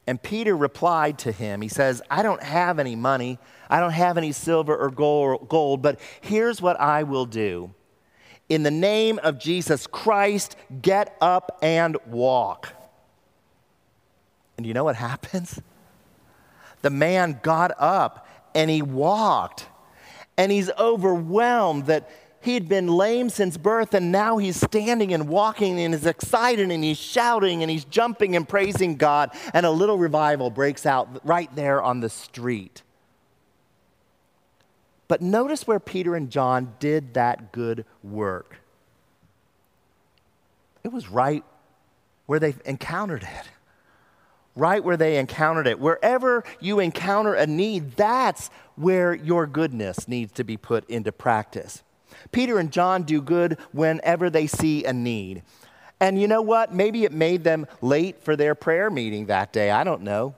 And 0.06 0.22
Peter 0.22 0.56
replied 0.56 1.18
to 1.20 1.32
him, 1.32 1.62
He 1.62 1.68
says, 1.68 2.02
I 2.10 2.22
don't 2.22 2.42
have 2.42 2.78
any 2.78 2.96
money, 2.96 3.38
I 3.70 3.80
don't 3.80 3.92
have 3.92 4.18
any 4.18 4.32
silver 4.32 4.76
or 4.76 4.90
gold, 4.90 5.82
but 5.82 6.00
here's 6.20 6.60
what 6.60 6.78
I 6.78 7.02
will 7.04 7.26
do. 7.26 7.72
In 8.48 8.62
the 8.62 8.70
name 8.70 9.18
of 9.22 9.38
Jesus 9.38 9.86
Christ, 9.86 10.56
get 10.82 11.16
up 11.20 11.58
and 11.62 11.96
walk. 12.06 12.74
And 14.62 14.66
you 14.68 14.74
know 14.74 14.84
what 14.84 14.94
happens? 15.10 15.60
The 16.82 16.90
man 16.90 17.40
got 17.42 17.72
up 17.78 18.28
and 18.54 18.70
he 18.70 18.80
walked. 18.80 19.66
And 20.38 20.52
he's 20.52 20.70
overwhelmed 20.78 21.86
that 21.86 22.08
he 22.40 22.54
had 22.54 22.68
been 22.68 22.86
lame 22.86 23.28
since 23.28 23.56
birth 23.56 23.92
and 23.92 24.12
now 24.12 24.38
he's 24.38 24.56
standing 24.56 25.12
and 25.12 25.28
walking 25.28 25.80
and 25.80 25.92
is 25.92 26.06
excited 26.06 26.70
and 26.70 26.84
he's 26.84 26.96
shouting 26.96 27.62
and 27.62 27.70
he's 27.70 27.84
jumping 27.84 28.36
and 28.36 28.48
praising 28.48 28.96
God. 28.96 29.30
And 29.52 29.66
a 29.66 29.70
little 29.72 29.98
revival 29.98 30.48
breaks 30.48 30.86
out 30.86 31.26
right 31.26 31.52
there 31.56 31.82
on 31.82 31.98
the 31.98 32.08
street. 32.08 32.82
But 35.08 35.22
notice 35.22 35.66
where 35.66 35.80
Peter 35.80 36.14
and 36.14 36.30
John 36.30 36.74
did 36.78 37.14
that 37.14 37.50
good 37.50 37.84
work. 38.04 38.58
It 40.84 40.92
was 40.92 41.08
right 41.08 41.44
where 42.26 42.38
they 42.38 42.54
encountered 42.64 43.24
it 43.24 43.48
right 44.54 44.82
where 44.82 44.96
they 44.96 45.18
encountered 45.18 45.66
it. 45.66 45.78
Wherever 45.78 46.44
you 46.60 46.78
encounter 46.80 47.34
a 47.34 47.46
need, 47.46 47.92
that's 47.92 48.50
where 48.76 49.14
your 49.14 49.46
goodness 49.46 50.08
needs 50.08 50.32
to 50.32 50.44
be 50.44 50.56
put 50.56 50.88
into 50.88 51.12
practice. 51.12 51.82
Peter 52.30 52.58
and 52.58 52.70
John 52.70 53.02
do 53.02 53.20
good 53.20 53.58
whenever 53.72 54.30
they 54.30 54.46
see 54.46 54.84
a 54.84 54.92
need. 54.92 55.42
And 56.00 56.20
you 56.20 56.28
know 56.28 56.42
what? 56.42 56.74
Maybe 56.74 57.04
it 57.04 57.12
made 57.12 57.44
them 57.44 57.66
late 57.80 58.22
for 58.22 58.36
their 58.36 58.54
prayer 58.54 58.90
meeting 58.90 59.26
that 59.26 59.52
day. 59.52 59.70
I 59.70 59.84
don't 59.84 60.02
know. 60.02 60.34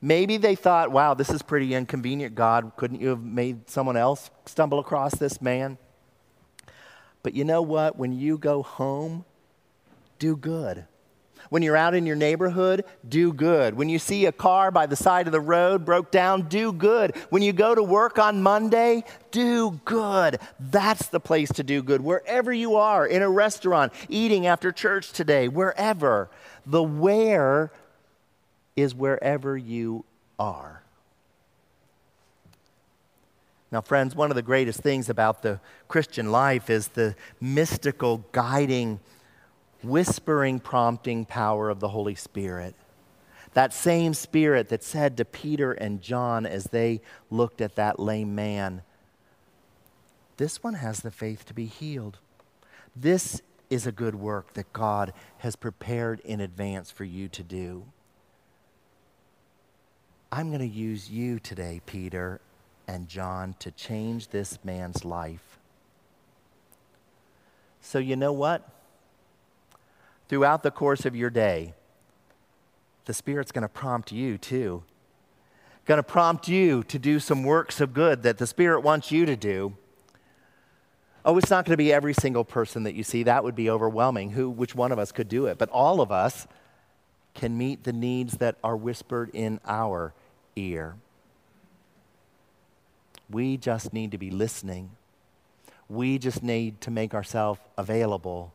Maybe 0.00 0.36
they 0.36 0.54
thought, 0.54 0.92
wow, 0.92 1.14
this 1.14 1.28
is 1.28 1.42
pretty 1.42 1.74
inconvenient, 1.74 2.34
God. 2.34 2.72
Couldn't 2.76 3.00
you 3.00 3.08
have 3.08 3.22
made 3.22 3.68
someone 3.68 3.96
else 3.96 4.30
stumble 4.46 4.78
across 4.78 5.14
this 5.16 5.42
man? 5.42 5.76
But 7.22 7.34
you 7.34 7.44
know 7.44 7.62
what? 7.62 7.98
When 7.98 8.12
you 8.12 8.38
go 8.38 8.62
home, 8.62 9.24
do 10.18 10.36
good. 10.36 10.86
When 11.48 11.62
you're 11.62 11.76
out 11.76 11.94
in 11.94 12.04
your 12.04 12.16
neighborhood, 12.16 12.84
do 13.08 13.32
good. 13.32 13.74
When 13.74 13.88
you 13.88 13.98
see 13.98 14.26
a 14.26 14.32
car 14.32 14.70
by 14.70 14.86
the 14.86 14.96
side 14.96 15.26
of 15.26 15.32
the 15.32 15.40
road 15.40 15.84
broke 15.84 16.10
down, 16.10 16.42
do 16.48 16.72
good. 16.72 17.16
When 17.30 17.42
you 17.42 17.52
go 17.52 17.74
to 17.74 17.82
work 17.82 18.18
on 18.18 18.42
Monday, 18.42 19.04
do 19.30 19.80
good. 19.84 20.38
That's 20.60 21.08
the 21.08 21.20
place 21.20 21.50
to 21.52 21.62
do 21.62 21.82
good. 21.82 22.02
Wherever 22.02 22.52
you 22.52 22.76
are, 22.76 23.06
in 23.06 23.22
a 23.22 23.30
restaurant, 23.30 23.92
eating 24.08 24.46
after 24.46 24.72
church 24.72 25.12
today, 25.12 25.48
wherever. 25.48 26.28
The 26.66 26.82
where 26.82 27.72
is 28.76 28.94
wherever 28.94 29.56
you 29.56 30.04
are. 30.38 30.82
Now, 33.70 33.82
friends, 33.82 34.14
one 34.14 34.30
of 34.30 34.34
the 34.34 34.42
greatest 34.42 34.80
things 34.80 35.10
about 35.10 35.42
the 35.42 35.60
Christian 35.88 36.32
life 36.32 36.70
is 36.70 36.88
the 36.88 37.14
mystical 37.40 38.24
guiding 38.32 39.00
whispering, 39.82 40.60
prompting 40.60 41.24
power 41.24 41.70
of 41.70 41.80
the 41.80 41.88
Holy 41.88 42.14
Spirit. 42.14 42.74
That 43.54 43.72
same 43.72 44.14
Spirit 44.14 44.68
that 44.68 44.82
said 44.82 45.16
to 45.16 45.24
Peter 45.24 45.72
and 45.72 46.02
John 46.02 46.46
as 46.46 46.64
they 46.64 47.00
looked 47.30 47.60
at 47.60 47.76
that 47.76 47.98
lame 47.98 48.34
man, 48.34 48.82
This 50.36 50.62
one 50.62 50.74
has 50.74 51.00
the 51.00 51.10
faith 51.10 51.44
to 51.46 51.54
be 51.54 51.66
healed. 51.66 52.18
This 52.94 53.42
is 53.70 53.86
a 53.86 53.92
good 53.92 54.14
work 54.14 54.54
that 54.54 54.72
God 54.72 55.12
has 55.38 55.56
prepared 55.56 56.20
in 56.20 56.40
advance 56.40 56.90
for 56.90 57.04
you 57.04 57.28
to 57.28 57.42
do. 57.42 57.84
I'm 60.30 60.48
going 60.48 60.60
to 60.60 60.66
use 60.66 61.10
you 61.10 61.38
today, 61.38 61.80
Peter 61.86 62.40
and 62.86 63.08
John, 63.08 63.54
to 63.58 63.70
change 63.70 64.28
this 64.28 64.58
man's 64.62 65.04
life. 65.04 65.58
So, 67.80 67.98
you 67.98 68.16
know 68.16 68.32
what? 68.32 68.68
Throughout 70.28 70.62
the 70.62 70.70
course 70.70 71.04
of 71.04 71.16
your 71.16 71.30
day, 71.30 71.74
the 73.06 73.14
Spirit's 73.14 73.52
going 73.52 73.62
to 73.62 73.68
prompt 73.68 74.12
you 74.12 74.38
too 74.38 74.82
going 75.88 75.96
to 75.96 76.02
prompt 76.02 76.46
you 76.48 76.84
to 76.84 76.98
do 76.98 77.18
some 77.18 77.42
works 77.42 77.80
of 77.80 77.94
good 77.94 78.22
that 78.22 78.36
the 78.36 78.46
Spirit 78.46 78.80
wants 78.80 79.10
you 79.10 79.24
to 79.24 79.34
do. 79.34 79.74
Oh, 81.24 81.38
it's 81.38 81.50
not 81.50 81.64
going 81.64 81.72
to 81.72 81.78
be 81.78 81.92
every 81.92 82.12
single 82.12 82.44
person 82.44 82.82
that 82.82 82.94
you 82.94 83.02
see. 83.02 83.22
That 83.22 83.42
would 83.42 83.56
be 83.56 83.70
overwhelming. 83.70 84.30
Who, 84.32 84.50
which 84.50 84.74
one 84.74 84.92
of 84.92 84.98
us 84.98 85.12
could 85.12 85.30
do 85.30 85.46
it? 85.46 85.56
But 85.56 85.70
all 85.70 86.02
of 86.02 86.12
us 86.12 86.46
can 87.34 87.56
meet 87.56 87.84
the 87.84 87.92
needs 87.92 88.36
that 88.36 88.56
are 88.62 88.76
whispered 88.76 89.30
in 89.32 89.60
our 89.66 90.12
ear. 90.56 90.96
We 93.30 93.56
just 93.56 93.94
need 93.94 94.10
to 94.10 94.18
be 94.18 94.30
listening. 94.30 94.90
We 95.88 96.18
just 96.18 96.42
need 96.42 96.82
to 96.82 96.90
make 96.90 97.14
ourselves 97.14 97.60
available. 97.78 98.52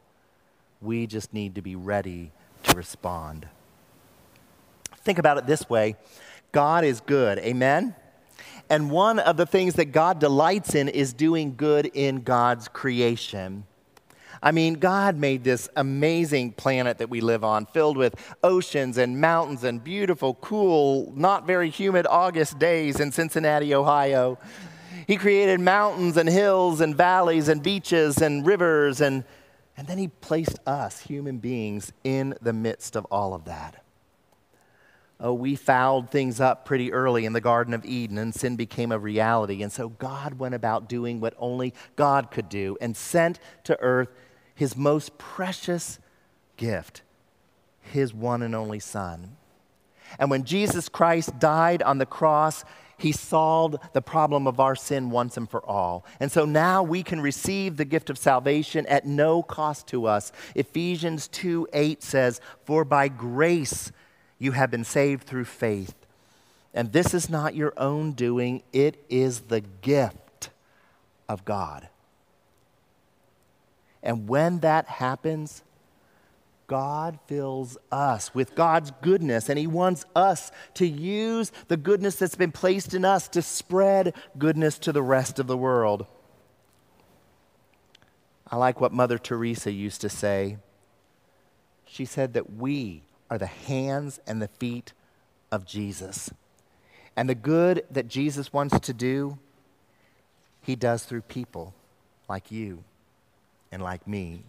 We 0.83 1.07
just 1.07 1.33
need 1.33 1.55
to 1.55 1.61
be 1.61 1.75
ready 1.75 2.31
to 2.63 2.75
respond. 2.75 3.47
Think 4.97 5.17
about 5.17 5.37
it 5.37 5.47
this 5.47 5.69
way 5.69 5.95
God 6.51 6.83
is 6.83 6.99
good. 6.99 7.39
Amen? 7.39 7.95
And 8.69 8.91
one 8.91 9.19
of 9.19 9.37
the 9.37 9.45
things 9.45 9.75
that 9.75 9.85
God 9.85 10.19
delights 10.19 10.75
in 10.75 10.87
is 10.87 11.13
doing 11.13 11.55
good 11.55 11.85
in 11.85 12.21
God's 12.21 12.67
creation. 12.67 13.65
I 14.41 14.51
mean, 14.51 14.73
God 14.73 15.15
made 15.17 15.43
this 15.45 15.69
amazing 15.77 16.51
planet 16.53 16.97
that 16.97 17.09
we 17.09 17.21
live 17.21 17.45
on, 17.45 17.65
filled 17.65 17.95
with 17.95 18.15
oceans 18.43 18.97
and 18.97 19.21
mountains 19.21 19.63
and 19.63 19.81
beautiful, 19.81 20.33
cool, 20.35 21.13
not 21.15 21.47
very 21.47 21.69
humid 21.69 22.05
August 22.09 22.59
days 22.59 22.99
in 22.99 23.11
Cincinnati, 23.13 23.73
Ohio. 23.73 24.37
He 25.07 25.15
created 25.15 25.61
mountains 25.61 26.17
and 26.17 26.27
hills 26.27 26.81
and 26.81 26.95
valleys 26.95 27.47
and 27.47 27.63
beaches 27.63 28.21
and 28.21 28.45
rivers, 28.45 28.99
and, 28.99 29.23
and 29.77 29.87
then 29.87 29.97
He 29.97 30.07
placed 30.07 30.59
us, 30.67 31.01
human 31.01 31.37
beings, 31.37 31.91
in 32.03 32.35
the 32.41 32.53
midst 32.53 32.95
of 32.95 33.05
all 33.05 33.33
of 33.33 33.45
that. 33.45 33.83
Oh, 35.19 35.33
we 35.33 35.55
fouled 35.55 36.09
things 36.09 36.41
up 36.41 36.65
pretty 36.65 36.91
early 36.91 37.25
in 37.25 37.33
the 37.33 37.39
Garden 37.39 37.73
of 37.73 37.85
Eden, 37.85 38.17
and 38.17 38.35
sin 38.35 38.55
became 38.55 38.91
a 38.91 38.99
reality. 38.99 39.63
And 39.63 39.71
so 39.71 39.89
God 39.89 40.37
went 40.37 40.53
about 40.53 40.89
doing 40.89 41.21
what 41.21 41.33
only 41.37 41.73
God 41.95 42.29
could 42.29 42.49
do 42.49 42.77
and 42.81 42.97
sent 42.97 43.39
to 43.63 43.79
earth 43.79 44.09
his 44.53 44.75
most 44.75 45.17
precious 45.17 45.99
gift, 46.57 47.03
his 47.79 48.13
one 48.13 48.41
and 48.41 48.53
only 48.53 48.79
Son. 48.79 49.37
And 50.19 50.29
when 50.29 50.43
Jesus 50.43 50.89
Christ 50.89 51.39
died 51.39 51.81
on 51.81 51.97
the 51.97 52.05
cross, 52.05 52.65
he 52.97 53.11
solved 53.11 53.77
the 53.93 54.01
problem 54.01 54.47
of 54.47 54.59
our 54.59 54.75
sin 54.75 55.09
once 55.09 55.37
and 55.37 55.49
for 55.49 55.65
all. 55.65 56.05
And 56.19 56.31
so 56.31 56.45
now 56.45 56.83
we 56.83 57.03
can 57.03 57.21
receive 57.21 57.77
the 57.77 57.85
gift 57.85 58.09
of 58.09 58.17
salvation 58.17 58.85
at 58.87 59.05
no 59.05 59.43
cost 59.43 59.87
to 59.87 60.05
us. 60.05 60.31
Ephesians 60.55 61.27
2 61.27 61.67
8 61.73 62.03
says, 62.03 62.39
For 62.65 62.85
by 62.85 63.07
grace 63.07 63.91
you 64.39 64.51
have 64.51 64.71
been 64.71 64.83
saved 64.83 65.25
through 65.25 65.45
faith. 65.45 65.95
And 66.73 66.91
this 66.91 67.13
is 67.13 67.29
not 67.29 67.55
your 67.55 67.73
own 67.77 68.13
doing, 68.13 68.63
it 68.71 69.03
is 69.09 69.41
the 69.41 69.61
gift 69.61 70.49
of 71.29 71.45
God. 71.45 71.87
And 74.01 74.27
when 74.27 74.59
that 74.59 74.87
happens, 74.87 75.63
God 76.73 77.19
fills 77.27 77.77
us 77.91 78.33
with 78.33 78.55
God's 78.55 78.89
goodness, 79.03 79.47
and 79.47 79.59
He 79.59 79.67
wants 79.67 80.05
us 80.15 80.51
to 80.73 80.87
use 80.87 81.51
the 81.67 81.77
goodness 81.77 82.15
that's 82.15 82.33
been 82.33 82.51
placed 82.51 82.95
in 82.95 83.05
us 83.05 83.27
to 83.27 83.43
spread 83.43 84.15
goodness 84.39 84.79
to 84.79 84.91
the 84.91 85.03
rest 85.03 85.37
of 85.37 85.45
the 85.45 85.55
world. 85.55 86.07
I 88.49 88.55
like 88.55 88.81
what 88.81 88.91
Mother 88.91 89.19
Teresa 89.19 89.71
used 89.71 90.01
to 90.01 90.09
say. 90.09 90.57
She 91.85 92.05
said 92.05 92.33
that 92.33 92.53
we 92.53 93.03
are 93.29 93.37
the 93.37 93.45
hands 93.45 94.19
and 94.25 94.41
the 94.41 94.47
feet 94.47 94.93
of 95.51 95.67
Jesus. 95.67 96.31
And 97.15 97.29
the 97.29 97.35
good 97.35 97.85
that 97.91 98.07
Jesus 98.07 98.51
wants 98.51 98.79
to 98.79 98.93
do, 98.95 99.37
He 100.59 100.75
does 100.75 101.03
through 101.03 101.21
people 101.21 101.75
like 102.27 102.51
you 102.51 102.83
and 103.71 103.83
like 103.83 104.07
me. 104.07 104.45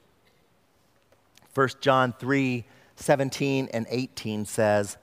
1 1.55 1.69
John 1.81 2.13
3 2.19 2.65
17 2.97 3.69
and 3.73 3.87
18 3.91 4.45
says, 4.45 4.97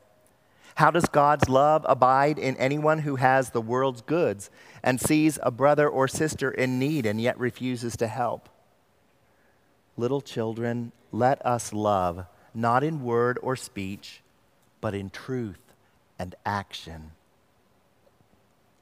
How 0.76 0.92
does 0.92 1.06
God's 1.06 1.50
love 1.50 1.86
abide 1.88 2.40
in 2.40 2.56
anyone 2.58 3.00
who 3.00 3.18
has 3.18 3.50
the 3.50 3.62
world's 3.62 4.02
goods 4.02 4.50
and 4.82 5.00
sees 5.00 5.38
a 5.44 5.52
brother 5.52 5.90
or 5.90 6.08
sister 6.08 6.50
in 6.50 6.80
need 6.80 7.06
and 7.06 7.20
yet 7.20 7.38
refuses 7.38 7.98
to 7.98 8.08
help? 8.08 8.48
Little 9.98 10.22
children, 10.22 10.94
let 11.12 11.46
us 11.46 11.74
love, 11.74 12.26
not 12.54 12.84
in 12.84 13.04
word 13.04 13.38
or 13.42 13.56
speech, 13.56 14.22
but 14.80 14.96
in 14.96 15.10
truth 15.10 15.74
and 16.18 16.34
action. 16.46 17.12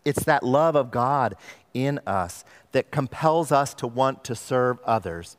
It's 0.05 0.23
that 0.23 0.43
love 0.43 0.75
of 0.75 0.91
God 0.91 1.35
in 1.73 1.99
us 2.05 2.45
that 2.71 2.91
compels 2.91 3.51
us 3.51 3.73
to 3.75 3.87
want 3.87 4.23
to 4.25 4.35
serve 4.35 4.79
others. 4.85 5.37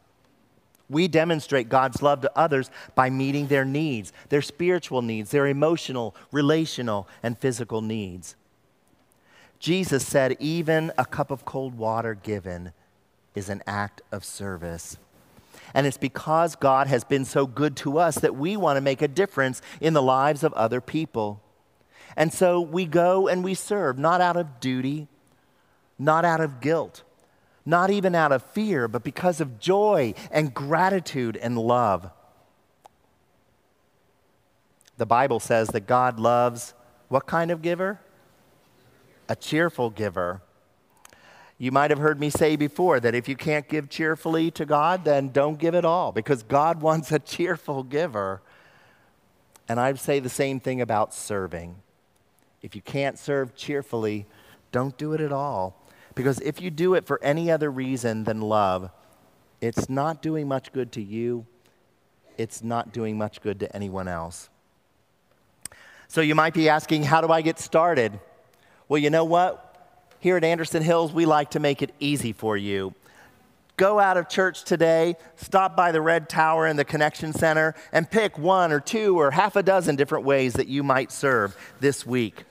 We 0.91 1.09
demonstrate 1.09 1.69
God's 1.69 2.03
love 2.03 2.21
to 2.23 2.33
others 2.37 2.71
by 2.95 3.09
meeting 3.09 3.47
their 3.47 3.65
needs, 3.65 4.13
their 4.29 4.43
spiritual 4.43 5.01
needs, 5.01 5.31
their 5.31 5.47
emotional, 5.47 6.17
relational, 6.33 7.09
and 7.23 7.39
physical 7.39 7.81
needs. 7.81 8.35
Jesus 9.61 10.07
said, 10.07 10.37
even 10.41 10.91
a 10.99 11.07
cup 11.07 11.31
of 11.31 11.45
cold 11.45 11.79
water 11.79 12.15
given 12.15 12.73
is 13.35 13.49
an 13.49 13.63
act 13.67 14.03
of 14.11 14.25
service. 14.25 14.99
And 15.75 15.87
it's 15.87 15.97
because 15.97 16.57
God 16.57 16.89
has 16.89 17.05
been 17.05 17.25
so 17.25 17.47
good 17.47 17.77
to 17.77 17.99
us 17.99 18.17
that 18.17 18.35
we 18.35 18.57
want 18.57 18.77
to 18.77 18.81
make 18.81 19.03
a 19.03 19.09
difference 19.09 19.63
in 19.81 19.93
the 19.93 20.03
lives 20.03 20.43
of 20.43 20.53
other 20.55 20.81
people. 20.81 21.41
And 22.17 22.33
so 22.33 22.61
we 22.61 22.87
go 22.87 23.29
and 23.29 23.45
we 23.45 23.55
serve, 23.55 23.97
not 23.97 24.21
out 24.21 24.37
of 24.37 24.59
duty, 24.59 25.07
not 25.99 26.25
out 26.25 26.41
of 26.41 26.61
guilt, 26.61 27.05
not 27.71 27.91
even 27.91 28.15
out 28.15 28.33
of 28.33 28.43
fear, 28.43 28.89
but 28.89 29.03
because 29.03 29.41
of 29.41 29.59
joy 29.59 30.13
and 30.31 30.53
gratitude 30.53 31.37
and 31.37 31.57
love. 31.57 32.11
The 34.99 35.07
Bible 35.07 35.41
says 35.41 35.69
that 35.69 35.87
God 35.87 36.21
loves 36.21 36.75
what 37.09 37.27
kind 37.27 37.51
of 37.51 37.63
giver? 37.63 38.01
A 39.29 39.35
cheerful 39.35 39.91
giver. 39.91 40.43
You 41.59 41.73
might 41.73 41.91
have 41.91 41.99
heard 41.99 42.21
me 42.21 42.31
say 42.31 42.57
before 42.57 43.01
that 43.01 43.15
if 43.15 43.29
you 43.29 43.37
can't 43.37 43.69
give 43.69 43.89
cheerfully 43.89 44.51
to 44.53 44.65
God, 44.65 45.05
then 45.05 45.29
don't 45.29 45.59
give 45.59 45.75
at 45.75 45.85
all 45.85 46.13
because 46.13 46.43
God 46.43 46.81
wants 46.83 47.13
a 47.13 47.19
cheerful 47.19 47.83
giver. 47.83 48.43
And 49.69 49.81
I'd 49.81 49.99
say 49.99 50.21
the 50.21 50.29
same 50.29 50.61
thing 50.61 50.81
about 50.81 51.15
serving. 51.15 51.77
If 52.63 52.77
you 52.77 52.83
can't 52.83 53.19
serve 53.19 53.55
cheerfully, 53.57 54.27
don't 54.73 54.97
do 54.97 55.13
it 55.13 55.21
at 55.21 55.33
all. 55.33 55.80
Because 56.15 56.41
if 56.41 56.61
you 56.61 56.71
do 56.71 56.95
it 56.95 57.07
for 57.07 57.23
any 57.23 57.51
other 57.51 57.71
reason 57.71 58.25
than 58.25 58.41
love, 58.41 58.91
it's 59.61 59.89
not 59.89 60.23
doing 60.23 60.49
much 60.49 60.73
good 60.73 60.93
to 60.93 61.03
you, 61.03 61.47
it's 62.37 62.63
not 62.63 62.93
doing 62.93 63.19
much 63.19 63.41
good 63.41 63.61
to 63.61 63.77
anyone 63.77 64.09
else. 64.09 64.49
So 66.09 66.21
you 66.21 66.35
might 66.35 66.55
be 66.55 66.69
asking, 66.69 67.05
how 67.05 67.21
do 67.21 67.29
I 67.29 67.43
get 67.43 67.59
started? 67.59 68.19
Well, 68.89 68.99
you 68.99 69.11
know 69.11 69.25
what? 69.25 69.71
here 70.21 70.37
at 70.37 70.45
Anderson 70.45 70.83
Hills, 70.83 71.13
we 71.13 71.27
like 71.27 71.51
to 71.53 71.61
make 71.61 71.83
it 71.83 71.93
easy 71.99 72.33
for 72.33 72.57
you. 72.57 72.95
Go 73.77 73.99
out 73.99 74.19
of 74.19 74.29
church 74.29 74.65
today, 74.65 75.17
stop 75.37 75.75
by 75.75 75.91
the 75.91 76.03
Red 76.03 76.29
Tower 76.29 76.67
in 76.67 76.77
the 76.77 76.85
Connection 76.85 77.33
Center, 77.33 77.75
and 77.93 78.09
pick 78.09 78.39
one 78.39 78.71
or 78.71 78.81
two 78.81 79.19
or 79.19 79.31
half 79.31 79.57
a 79.57 79.63
dozen 79.63 79.97
different 79.97 80.27
ways 80.27 80.53
that 80.53 80.69
you 80.69 80.83
might 80.83 81.11
serve 81.11 81.57
this 81.81 82.05
week. 82.05 82.45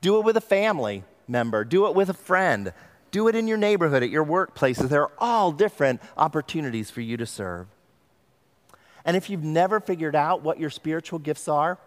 Do 0.00 0.18
it 0.18 0.24
with 0.24 0.36
a 0.36 0.40
family 0.40 1.04
member, 1.28 1.64
do 1.64 1.86
it 1.86 1.94
with 1.94 2.08
a 2.08 2.14
friend, 2.14 2.72
do 3.10 3.28
it 3.28 3.34
in 3.34 3.48
your 3.48 3.58
neighborhood, 3.58 4.02
at 4.02 4.10
your 4.10 4.24
workplaces. 4.24 4.88
There 4.88 5.02
are 5.02 5.12
all 5.18 5.52
different 5.52 6.00
opportunities 6.16 6.90
for 6.90 7.00
you 7.00 7.16
to 7.16 7.26
serve. 7.26 7.66
And 9.04 9.16
if 9.16 9.30
you've 9.30 9.44
never 9.44 9.80
figured 9.80 10.14
out 10.14 10.42
what 10.42 10.60
your 10.60 10.70
spiritual 10.70 11.18
gifts 11.18 11.48
are, 11.48 11.78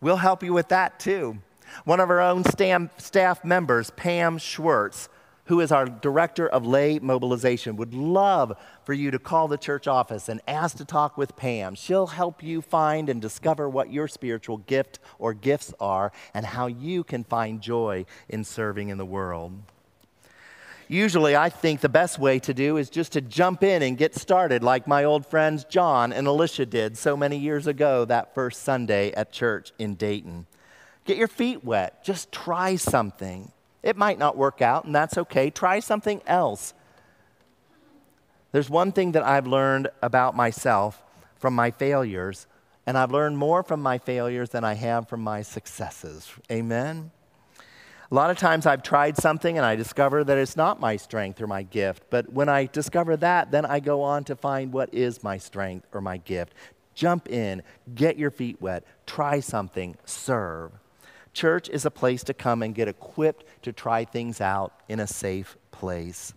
we'll 0.00 0.16
help 0.16 0.42
you 0.42 0.52
with 0.52 0.68
that 0.68 0.98
too. 0.98 1.38
One 1.84 2.00
of 2.00 2.10
our 2.10 2.20
own 2.20 2.44
staff 2.44 3.44
members, 3.44 3.90
Pam 3.90 4.38
Schwartz, 4.38 5.08
who 5.48 5.60
is 5.60 5.72
our 5.72 5.86
director 5.86 6.46
of 6.46 6.66
lay 6.66 6.98
mobilization, 6.98 7.76
would 7.76 7.94
love 7.94 8.56
for 8.84 8.92
you 8.92 9.10
to 9.10 9.18
call 9.18 9.48
the 9.48 9.56
church 9.56 9.86
office 9.86 10.28
and 10.28 10.42
ask 10.46 10.76
to 10.76 10.84
talk 10.84 11.16
with 11.16 11.36
Pam. 11.36 11.74
She'll 11.74 12.06
help 12.06 12.42
you 12.42 12.60
find 12.60 13.08
and 13.08 13.20
discover 13.20 13.66
what 13.68 13.90
your 13.90 14.08
spiritual 14.08 14.58
gift 14.58 14.98
or 15.18 15.32
gifts 15.32 15.72
are 15.80 16.12
and 16.34 16.44
how 16.44 16.66
you 16.66 17.02
can 17.02 17.24
find 17.24 17.62
joy 17.62 18.04
in 18.28 18.44
serving 18.44 18.90
in 18.90 18.98
the 18.98 19.06
world. 19.06 19.52
Usually, 20.86 21.34
I 21.34 21.48
think 21.48 21.80
the 21.80 21.88
best 21.88 22.18
way 22.18 22.38
to 22.40 22.52
do 22.52 22.76
is 22.76 22.90
just 22.90 23.12
to 23.12 23.22
jump 23.22 23.62
in 23.62 23.82
and 23.82 23.96
get 23.96 24.14
started, 24.14 24.62
like 24.62 24.86
my 24.86 25.04
old 25.04 25.26
friends 25.26 25.64
John 25.64 26.12
and 26.12 26.26
Alicia 26.26 26.66
did 26.66 26.98
so 26.98 27.16
many 27.16 27.38
years 27.38 27.66
ago 27.66 28.04
that 28.04 28.34
first 28.34 28.62
Sunday 28.62 29.12
at 29.12 29.32
church 29.32 29.72
in 29.78 29.94
Dayton. 29.94 30.46
Get 31.06 31.16
your 31.16 31.28
feet 31.28 31.64
wet. 31.64 32.04
Just 32.04 32.32
try 32.32 32.76
something. 32.76 33.52
It 33.82 33.96
might 33.96 34.18
not 34.18 34.36
work 34.36 34.60
out, 34.60 34.84
and 34.84 34.94
that's 34.94 35.16
okay. 35.16 35.50
Try 35.50 35.80
something 35.80 36.20
else. 36.26 36.74
There's 38.52 38.70
one 38.70 38.92
thing 38.92 39.12
that 39.12 39.22
I've 39.22 39.46
learned 39.46 39.88
about 40.02 40.34
myself 40.34 41.02
from 41.36 41.54
my 41.54 41.70
failures, 41.70 42.46
and 42.86 42.96
I've 42.96 43.12
learned 43.12 43.38
more 43.38 43.62
from 43.62 43.80
my 43.80 43.98
failures 43.98 44.50
than 44.50 44.64
I 44.64 44.74
have 44.74 45.08
from 45.08 45.20
my 45.20 45.42
successes. 45.42 46.32
Amen? 46.50 47.10
A 48.10 48.14
lot 48.14 48.30
of 48.30 48.38
times 48.38 48.64
I've 48.64 48.82
tried 48.82 49.18
something 49.18 49.58
and 49.58 49.66
I 49.66 49.76
discover 49.76 50.24
that 50.24 50.38
it's 50.38 50.56
not 50.56 50.80
my 50.80 50.96
strength 50.96 51.42
or 51.42 51.46
my 51.46 51.62
gift. 51.62 52.04
But 52.08 52.32
when 52.32 52.48
I 52.48 52.64
discover 52.64 53.18
that, 53.18 53.50
then 53.50 53.66
I 53.66 53.80
go 53.80 54.00
on 54.00 54.24
to 54.24 54.34
find 54.34 54.72
what 54.72 54.92
is 54.94 55.22
my 55.22 55.36
strength 55.36 55.86
or 55.92 56.00
my 56.00 56.16
gift. 56.16 56.54
Jump 56.94 57.28
in, 57.28 57.62
get 57.94 58.16
your 58.18 58.30
feet 58.30 58.62
wet, 58.62 58.84
try 59.04 59.40
something, 59.40 59.96
serve. 60.06 60.72
Church 61.38 61.68
is 61.68 61.84
a 61.84 61.90
place 61.92 62.24
to 62.24 62.34
come 62.34 62.64
and 62.64 62.74
get 62.74 62.88
equipped 62.88 63.44
to 63.62 63.72
try 63.72 64.04
things 64.04 64.40
out 64.40 64.72
in 64.88 64.98
a 64.98 65.06
safe 65.06 65.56
place. 65.70 66.34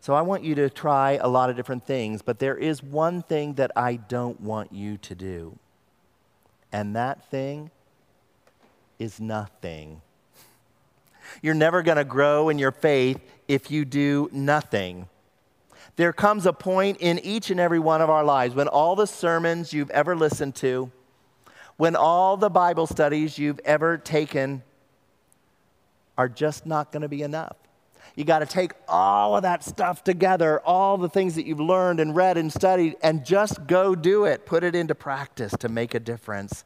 So 0.00 0.14
I 0.14 0.22
want 0.22 0.42
you 0.42 0.56
to 0.56 0.68
try 0.68 1.12
a 1.12 1.28
lot 1.28 1.48
of 1.48 1.54
different 1.54 1.86
things, 1.86 2.22
but 2.22 2.40
there 2.40 2.56
is 2.56 2.82
one 2.82 3.22
thing 3.22 3.54
that 3.54 3.70
I 3.76 3.94
don't 3.94 4.40
want 4.40 4.72
you 4.72 4.96
to 4.96 5.14
do. 5.14 5.56
And 6.72 6.96
that 6.96 7.30
thing 7.30 7.70
is 8.98 9.20
nothing. 9.20 10.02
You're 11.40 11.54
never 11.54 11.84
going 11.84 11.98
to 11.98 12.04
grow 12.04 12.48
in 12.48 12.58
your 12.58 12.72
faith 12.72 13.20
if 13.46 13.70
you 13.70 13.84
do 13.84 14.28
nothing. 14.32 15.06
There 15.94 16.12
comes 16.12 16.46
a 16.46 16.52
point 16.52 16.96
in 16.98 17.20
each 17.20 17.50
and 17.50 17.60
every 17.60 17.78
one 17.78 18.02
of 18.02 18.10
our 18.10 18.24
lives 18.24 18.56
when 18.56 18.66
all 18.66 18.96
the 18.96 19.06
sermons 19.06 19.72
you've 19.72 19.90
ever 19.90 20.16
listened 20.16 20.56
to, 20.56 20.90
when 21.76 21.94
all 21.96 22.36
the 22.36 22.50
Bible 22.50 22.86
studies 22.86 23.38
you've 23.38 23.60
ever 23.60 23.98
taken 23.98 24.62
are 26.16 26.28
just 26.28 26.66
not 26.66 26.92
going 26.92 27.02
to 27.02 27.08
be 27.08 27.22
enough. 27.22 27.56
You 28.14 28.24
got 28.24 28.38
to 28.38 28.46
take 28.46 28.72
all 28.88 29.36
of 29.36 29.42
that 29.42 29.62
stuff 29.62 30.02
together, 30.02 30.60
all 30.60 30.96
the 30.96 31.08
things 31.08 31.34
that 31.34 31.44
you've 31.46 31.60
learned 31.60 32.00
and 32.00 32.16
read 32.16 32.38
and 32.38 32.50
studied, 32.50 32.96
and 33.02 33.26
just 33.26 33.66
go 33.66 33.94
do 33.94 34.24
it. 34.24 34.46
Put 34.46 34.64
it 34.64 34.74
into 34.74 34.94
practice 34.94 35.52
to 35.60 35.68
make 35.68 35.94
a 35.94 36.00
difference. 36.00 36.64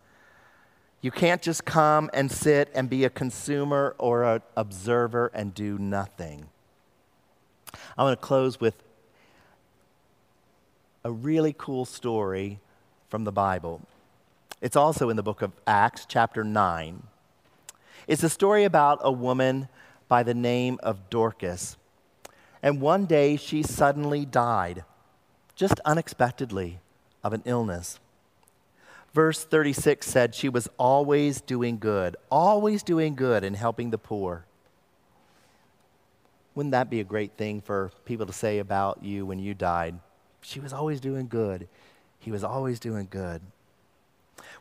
You 1.00 1.10
can't 1.10 1.42
just 1.42 1.64
come 1.64 2.08
and 2.12 2.30
sit 2.30 2.70
and 2.72 2.88
be 2.88 3.04
a 3.04 3.10
consumer 3.10 3.96
or 3.98 4.22
an 4.22 4.42
observer 4.56 5.32
and 5.34 5.52
do 5.52 5.76
nothing. 5.78 6.48
I 7.98 8.04
want 8.04 8.20
to 8.20 8.24
close 8.24 8.60
with 8.60 8.74
a 11.02 11.10
really 11.10 11.54
cool 11.56 11.84
story 11.84 12.60
from 13.08 13.24
the 13.24 13.32
Bible. 13.32 13.80
It's 14.60 14.76
also 14.76 15.08
in 15.08 15.16
the 15.16 15.22
book 15.22 15.40
of 15.40 15.52
Acts, 15.66 16.04
chapter 16.06 16.44
9. 16.44 17.02
It's 18.06 18.22
a 18.22 18.28
story 18.28 18.64
about 18.64 18.98
a 19.00 19.10
woman 19.10 19.68
by 20.06 20.22
the 20.22 20.34
name 20.34 20.78
of 20.82 21.08
Dorcas. 21.08 21.78
And 22.62 22.80
one 22.80 23.06
day 23.06 23.36
she 23.36 23.62
suddenly 23.62 24.26
died, 24.26 24.84
just 25.54 25.80
unexpectedly, 25.86 26.80
of 27.24 27.32
an 27.32 27.42
illness. 27.46 27.98
Verse 29.14 29.44
36 29.44 30.06
said 30.06 30.34
she 30.34 30.50
was 30.50 30.68
always 30.78 31.40
doing 31.40 31.78
good, 31.78 32.16
always 32.30 32.82
doing 32.82 33.14
good 33.14 33.44
and 33.44 33.56
helping 33.56 33.90
the 33.90 33.98
poor. 33.98 34.44
Wouldn't 36.54 36.72
that 36.72 36.90
be 36.90 37.00
a 37.00 37.04
great 37.04 37.32
thing 37.38 37.62
for 37.62 37.92
people 38.04 38.26
to 38.26 38.32
say 38.32 38.58
about 38.58 39.02
you 39.02 39.24
when 39.24 39.38
you 39.38 39.54
died? 39.54 39.98
She 40.42 40.60
was 40.60 40.74
always 40.74 41.00
doing 41.00 41.28
good. 41.28 41.66
He 42.18 42.30
was 42.30 42.44
always 42.44 42.78
doing 42.78 43.08
good. 43.10 43.40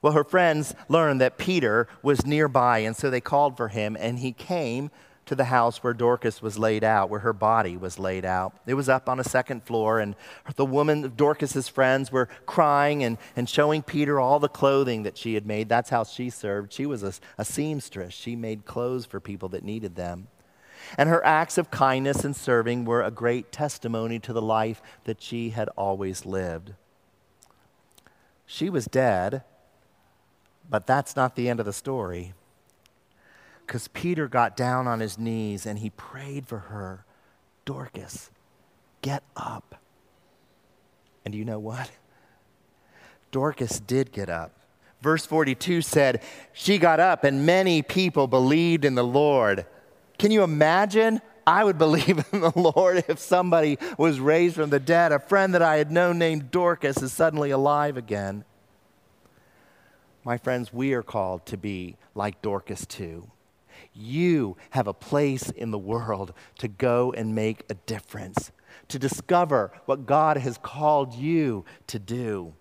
Well, 0.02 0.14
her 0.14 0.24
friends 0.24 0.76
learned 0.88 1.22
that 1.22 1.38
Peter 1.38 1.88
was 2.02 2.26
nearby, 2.26 2.80
and 2.80 2.96
so 2.96 3.10
they 3.10 3.22
called 3.22 3.58
for 3.58 3.68
him, 3.68 3.98
and 4.00 4.20
he 4.20 4.32
came 4.32 4.92
to 5.26 5.36
the 5.36 5.46
house 5.46 5.84
where 5.84 5.94
Dorcas 5.94 6.42
was 6.42 6.58
laid 6.58 6.84
out, 6.84 7.10
where 7.12 7.20
her 7.20 7.34
body 7.34 7.78
was 7.78 8.00
laid 8.00 8.26
out. 8.26 8.56
It 8.66 8.74
was 8.74 8.90
up 8.90 9.08
on 9.08 9.20
a 9.20 9.24
second 9.24 9.64
floor, 9.64 10.00
and 10.00 10.16
the 10.56 10.66
woman, 10.66 11.14
Dorcas's 11.16 11.68
friends, 11.68 12.12
were 12.12 12.30
crying 12.48 13.04
and, 13.04 13.20
and 13.36 13.48
showing 13.48 13.84
Peter 13.84 14.20
all 14.20 14.40
the 14.40 14.50
clothing 14.50 15.04
that 15.04 15.20
she 15.20 15.36
had 15.36 15.46
made. 15.46 15.70
That's 15.70 15.92
how 15.92 16.04
she 16.04 16.32
served. 16.32 16.74
She 16.74 16.88
was 16.88 17.04
a, 17.04 17.14
a 17.38 17.46
seamstress, 17.46 18.14
she 18.14 18.36
made 18.36 18.66
clothes 18.66 19.06
for 19.06 19.20
people 19.20 19.50
that 19.50 19.64
needed 19.64 19.96
them. 19.96 20.30
And 20.98 21.10
her 21.10 21.24
acts 21.24 21.60
of 21.60 21.70
kindness 21.70 22.24
and 22.24 22.36
serving 22.36 22.86
were 22.86 23.04
a 23.04 23.12
great 23.12 23.52
testimony 23.52 24.18
to 24.20 24.34
the 24.34 24.42
life 24.42 24.82
that 25.04 25.22
she 25.22 25.52
had 25.52 25.70
always 25.78 26.26
lived. 26.26 26.74
She 28.48 28.68
was 28.68 28.86
dead, 28.86 29.44
but 30.70 30.86
that's 30.86 31.16
not 31.16 31.36
the 31.36 31.50
end 31.50 31.60
of 31.60 31.66
the 31.66 31.74
story 31.74 32.34
because 33.70 33.88
Peter 33.90 34.28
got 34.28 34.58
down 34.58 34.88
on 34.88 35.00
his 35.00 35.20
knees 35.20 35.68
and 35.68 35.78
he 35.78 35.92
prayed 35.92 36.48
for 36.48 36.58
her 36.58 37.06
Dorcas, 37.66 38.32
get 39.04 39.22
up. 39.38 39.76
And 41.24 41.36
you 41.36 41.46
know 41.46 41.60
what? 41.60 41.92
Dorcas 43.30 43.80
did 43.80 44.12
get 44.12 44.28
up. 44.28 44.54
Verse 45.02 45.24
42 45.28 45.84
said, 45.84 46.24
She 46.52 46.80
got 46.80 47.00
up, 47.00 47.24
and 47.24 47.46
many 47.46 47.84
people 47.84 48.26
believed 48.26 48.86
in 48.86 48.96
the 48.96 49.04
Lord. 49.04 49.68
Can 50.18 50.32
you 50.32 50.42
imagine? 50.42 51.22
I 51.46 51.64
would 51.64 51.78
believe 51.78 52.26
in 52.32 52.42
the 52.42 52.52
Lord 52.56 53.04
if 53.08 53.20
somebody 53.20 53.78
was 54.00 54.20
raised 54.20 54.56
from 54.56 54.72
the 54.72 54.80
dead. 54.80 55.12
A 55.12 55.20
friend 55.20 55.54
that 55.54 55.62
I 55.62 55.78
had 55.78 55.92
known 55.92 56.18
named 56.18 56.50
Dorcas 56.50 57.04
is 57.04 57.14
suddenly 57.14 57.52
alive 57.52 57.98
again. 57.98 58.46
My 60.30 60.38
friends, 60.38 60.72
we 60.72 60.94
are 60.94 61.02
called 61.02 61.48
to 61.48 61.58
be 61.58 61.96
like 62.14 62.44
Dorcas 62.44 62.86
too. 62.86 63.32
You 63.96 64.58
have 64.70 64.86
a 64.86 64.94
place 64.94 65.50
in 65.50 65.72
the 65.72 65.80
world 65.80 66.34
to 66.60 66.68
go 66.68 67.12
and 67.12 67.34
make 67.34 67.64
a 67.68 67.74
difference, 67.74 68.52
to 68.90 69.00
discover 69.00 69.72
what 69.88 70.06
God 70.06 70.38
has 70.38 70.60
called 70.60 71.16
you 71.16 71.66
to 71.88 71.98
do, 71.98 72.54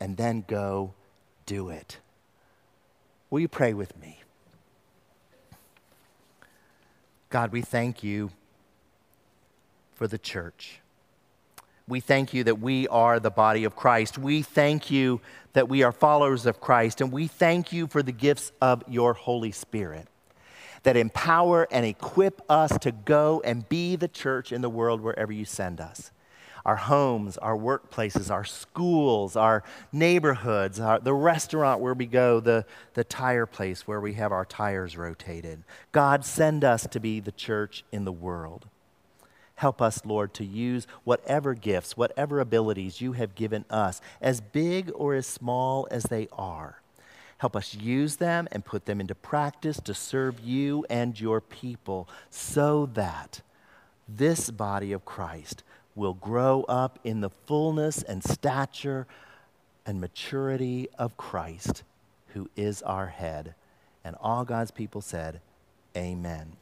and 0.00 0.16
then 0.16 0.44
go 0.48 0.94
do 1.46 1.68
it. 1.68 1.98
Will 3.30 3.38
you 3.38 3.46
pray 3.46 3.72
with 3.72 3.96
me? 4.00 4.18
God, 7.30 7.52
we 7.52 7.62
thank 7.62 8.02
you 8.02 8.32
for 9.94 10.08
the 10.08 10.18
church. 10.18 10.80
We 11.88 12.00
thank 12.00 12.34
you 12.34 12.42
that 12.44 12.58
we 12.58 12.88
are 12.88 13.20
the 13.20 13.30
body 13.30 13.62
of 13.62 13.76
Christ. 13.76 14.18
We 14.18 14.42
thank 14.42 14.90
you 14.90 15.20
that 15.52 15.68
we 15.68 15.84
are 15.84 15.92
followers 15.92 16.44
of 16.44 16.60
Christ. 16.60 17.00
And 17.00 17.12
we 17.12 17.28
thank 17.28 17.72
you 17.72 17.86
for 17.86 18.02
the 18.02 18.10
gifts 18.10 18.50
of 18.60 18.82
your 18.88 19.12
Holy 19.12 19.52
Spirit 19.52 20.08
that 20.82 20.96
empower 20.96 21.68
and 21.70 21.86
equip 21.86 22.42
us 22.50 22.76
to 22.78 22.90
go 22.90 23.40
and 23.44 23.68
be 23.68 23.94
the 23.94 24.08
church 24.08 24.50
in 24.50 24.62
the 24.62 24.68
world 24.68 25.00
wherever 25.00 25.32
you 25.32 25.44
send 25.44 25.80
us. 25.80 26.10
Our 26.64 26.74
homes, 26.74 27.38
our 27.38 27.56
workplaces, 27.56 28.32
our 28.32 28.44
schools, 28.44 29.36
our 29.36 29.62
neighborhoods, 29.92 30.80
our, 30.80 30.98
the 30.98 31.14
restaurant 31.14 31.80
where 31.80 31.94
we 31.94 32.06
go, 32.06 32.40
the, 32.40 32.66
the 32.94 33.04
tire 33.04 33.46
place 33.46 33.86
where 33.86 34.00
we 34.00 34.14
have 34.14 34.32
our 34.32 34.44
tires 34.44 34.96
rotated. 34.96 35.62
God, 35.92 36.24
send 36.24 36.64
us 36.64 36.88
to 36.88 36.98
be 36.98 37.20
the 37.20 37.30
church 37.30 37.84
in 37.92 38.04
the 38.04 38.10
world. 38.10 38.66
Help 39.56 39.82
us, 39.82 40.04
Lord, 40.04 40.32
to 40.34 40.44
use 40.44 40.86
whatever 41.04 41.54
gifts, 41.54 41.96
whatever 41.96 42.40
abilities 42.40 43.00
you 43.00 43.12
have 43.12 43.34
given 43.34 43.64
us, 43.70 44.00
as 44.20 44.40
big 44.40 44.90
or 44.94 45.14
as 45.14 45.26
small 45.26 45.88
as 45.90 46.04
they 46.04 46.28
are 46.32 46.80
Help 47.38 47.54
us 47.54 47.74
use 47.74 48.16
them 48.16 48.48
and 48.50 48.64
put 48.64 48.86
them 48.86 49.00
into 49.00 49.14
practice 49.14 49.78
to 49.80 49.92
serve 49.92 50.40
you 50.40 50.86
and 50.88 51.20
your 51.20 51.40
people 51.40 52.08
so 52.30 52.86
that 52.94 53.42
this 54.08 54.50
body 54.50 54.92
of 54.92 55.04
Christ 55.04 55.62
will 55.94 56.14
grow 56.14 56.62
up 56.62 56.98
in 57.04 57.20
the 57.20 57.30
fullness 57.30 58.02
and 58.02 58.24
stature 58.24 59.06
and 59.84 60.00
maturity 60.00 60.88
of 60.98 61.16
Christ, 61.16 61.82
who 62.28 62.48
is 62.56 62.82
our 62.82 63.06
head. 63.08 63.54
And 64.02 64.16
all 64.20 64.44
God's 64.44 64.70
people 64.70 65.00
said, 65.00 65.40
Amen. 65.96 66.52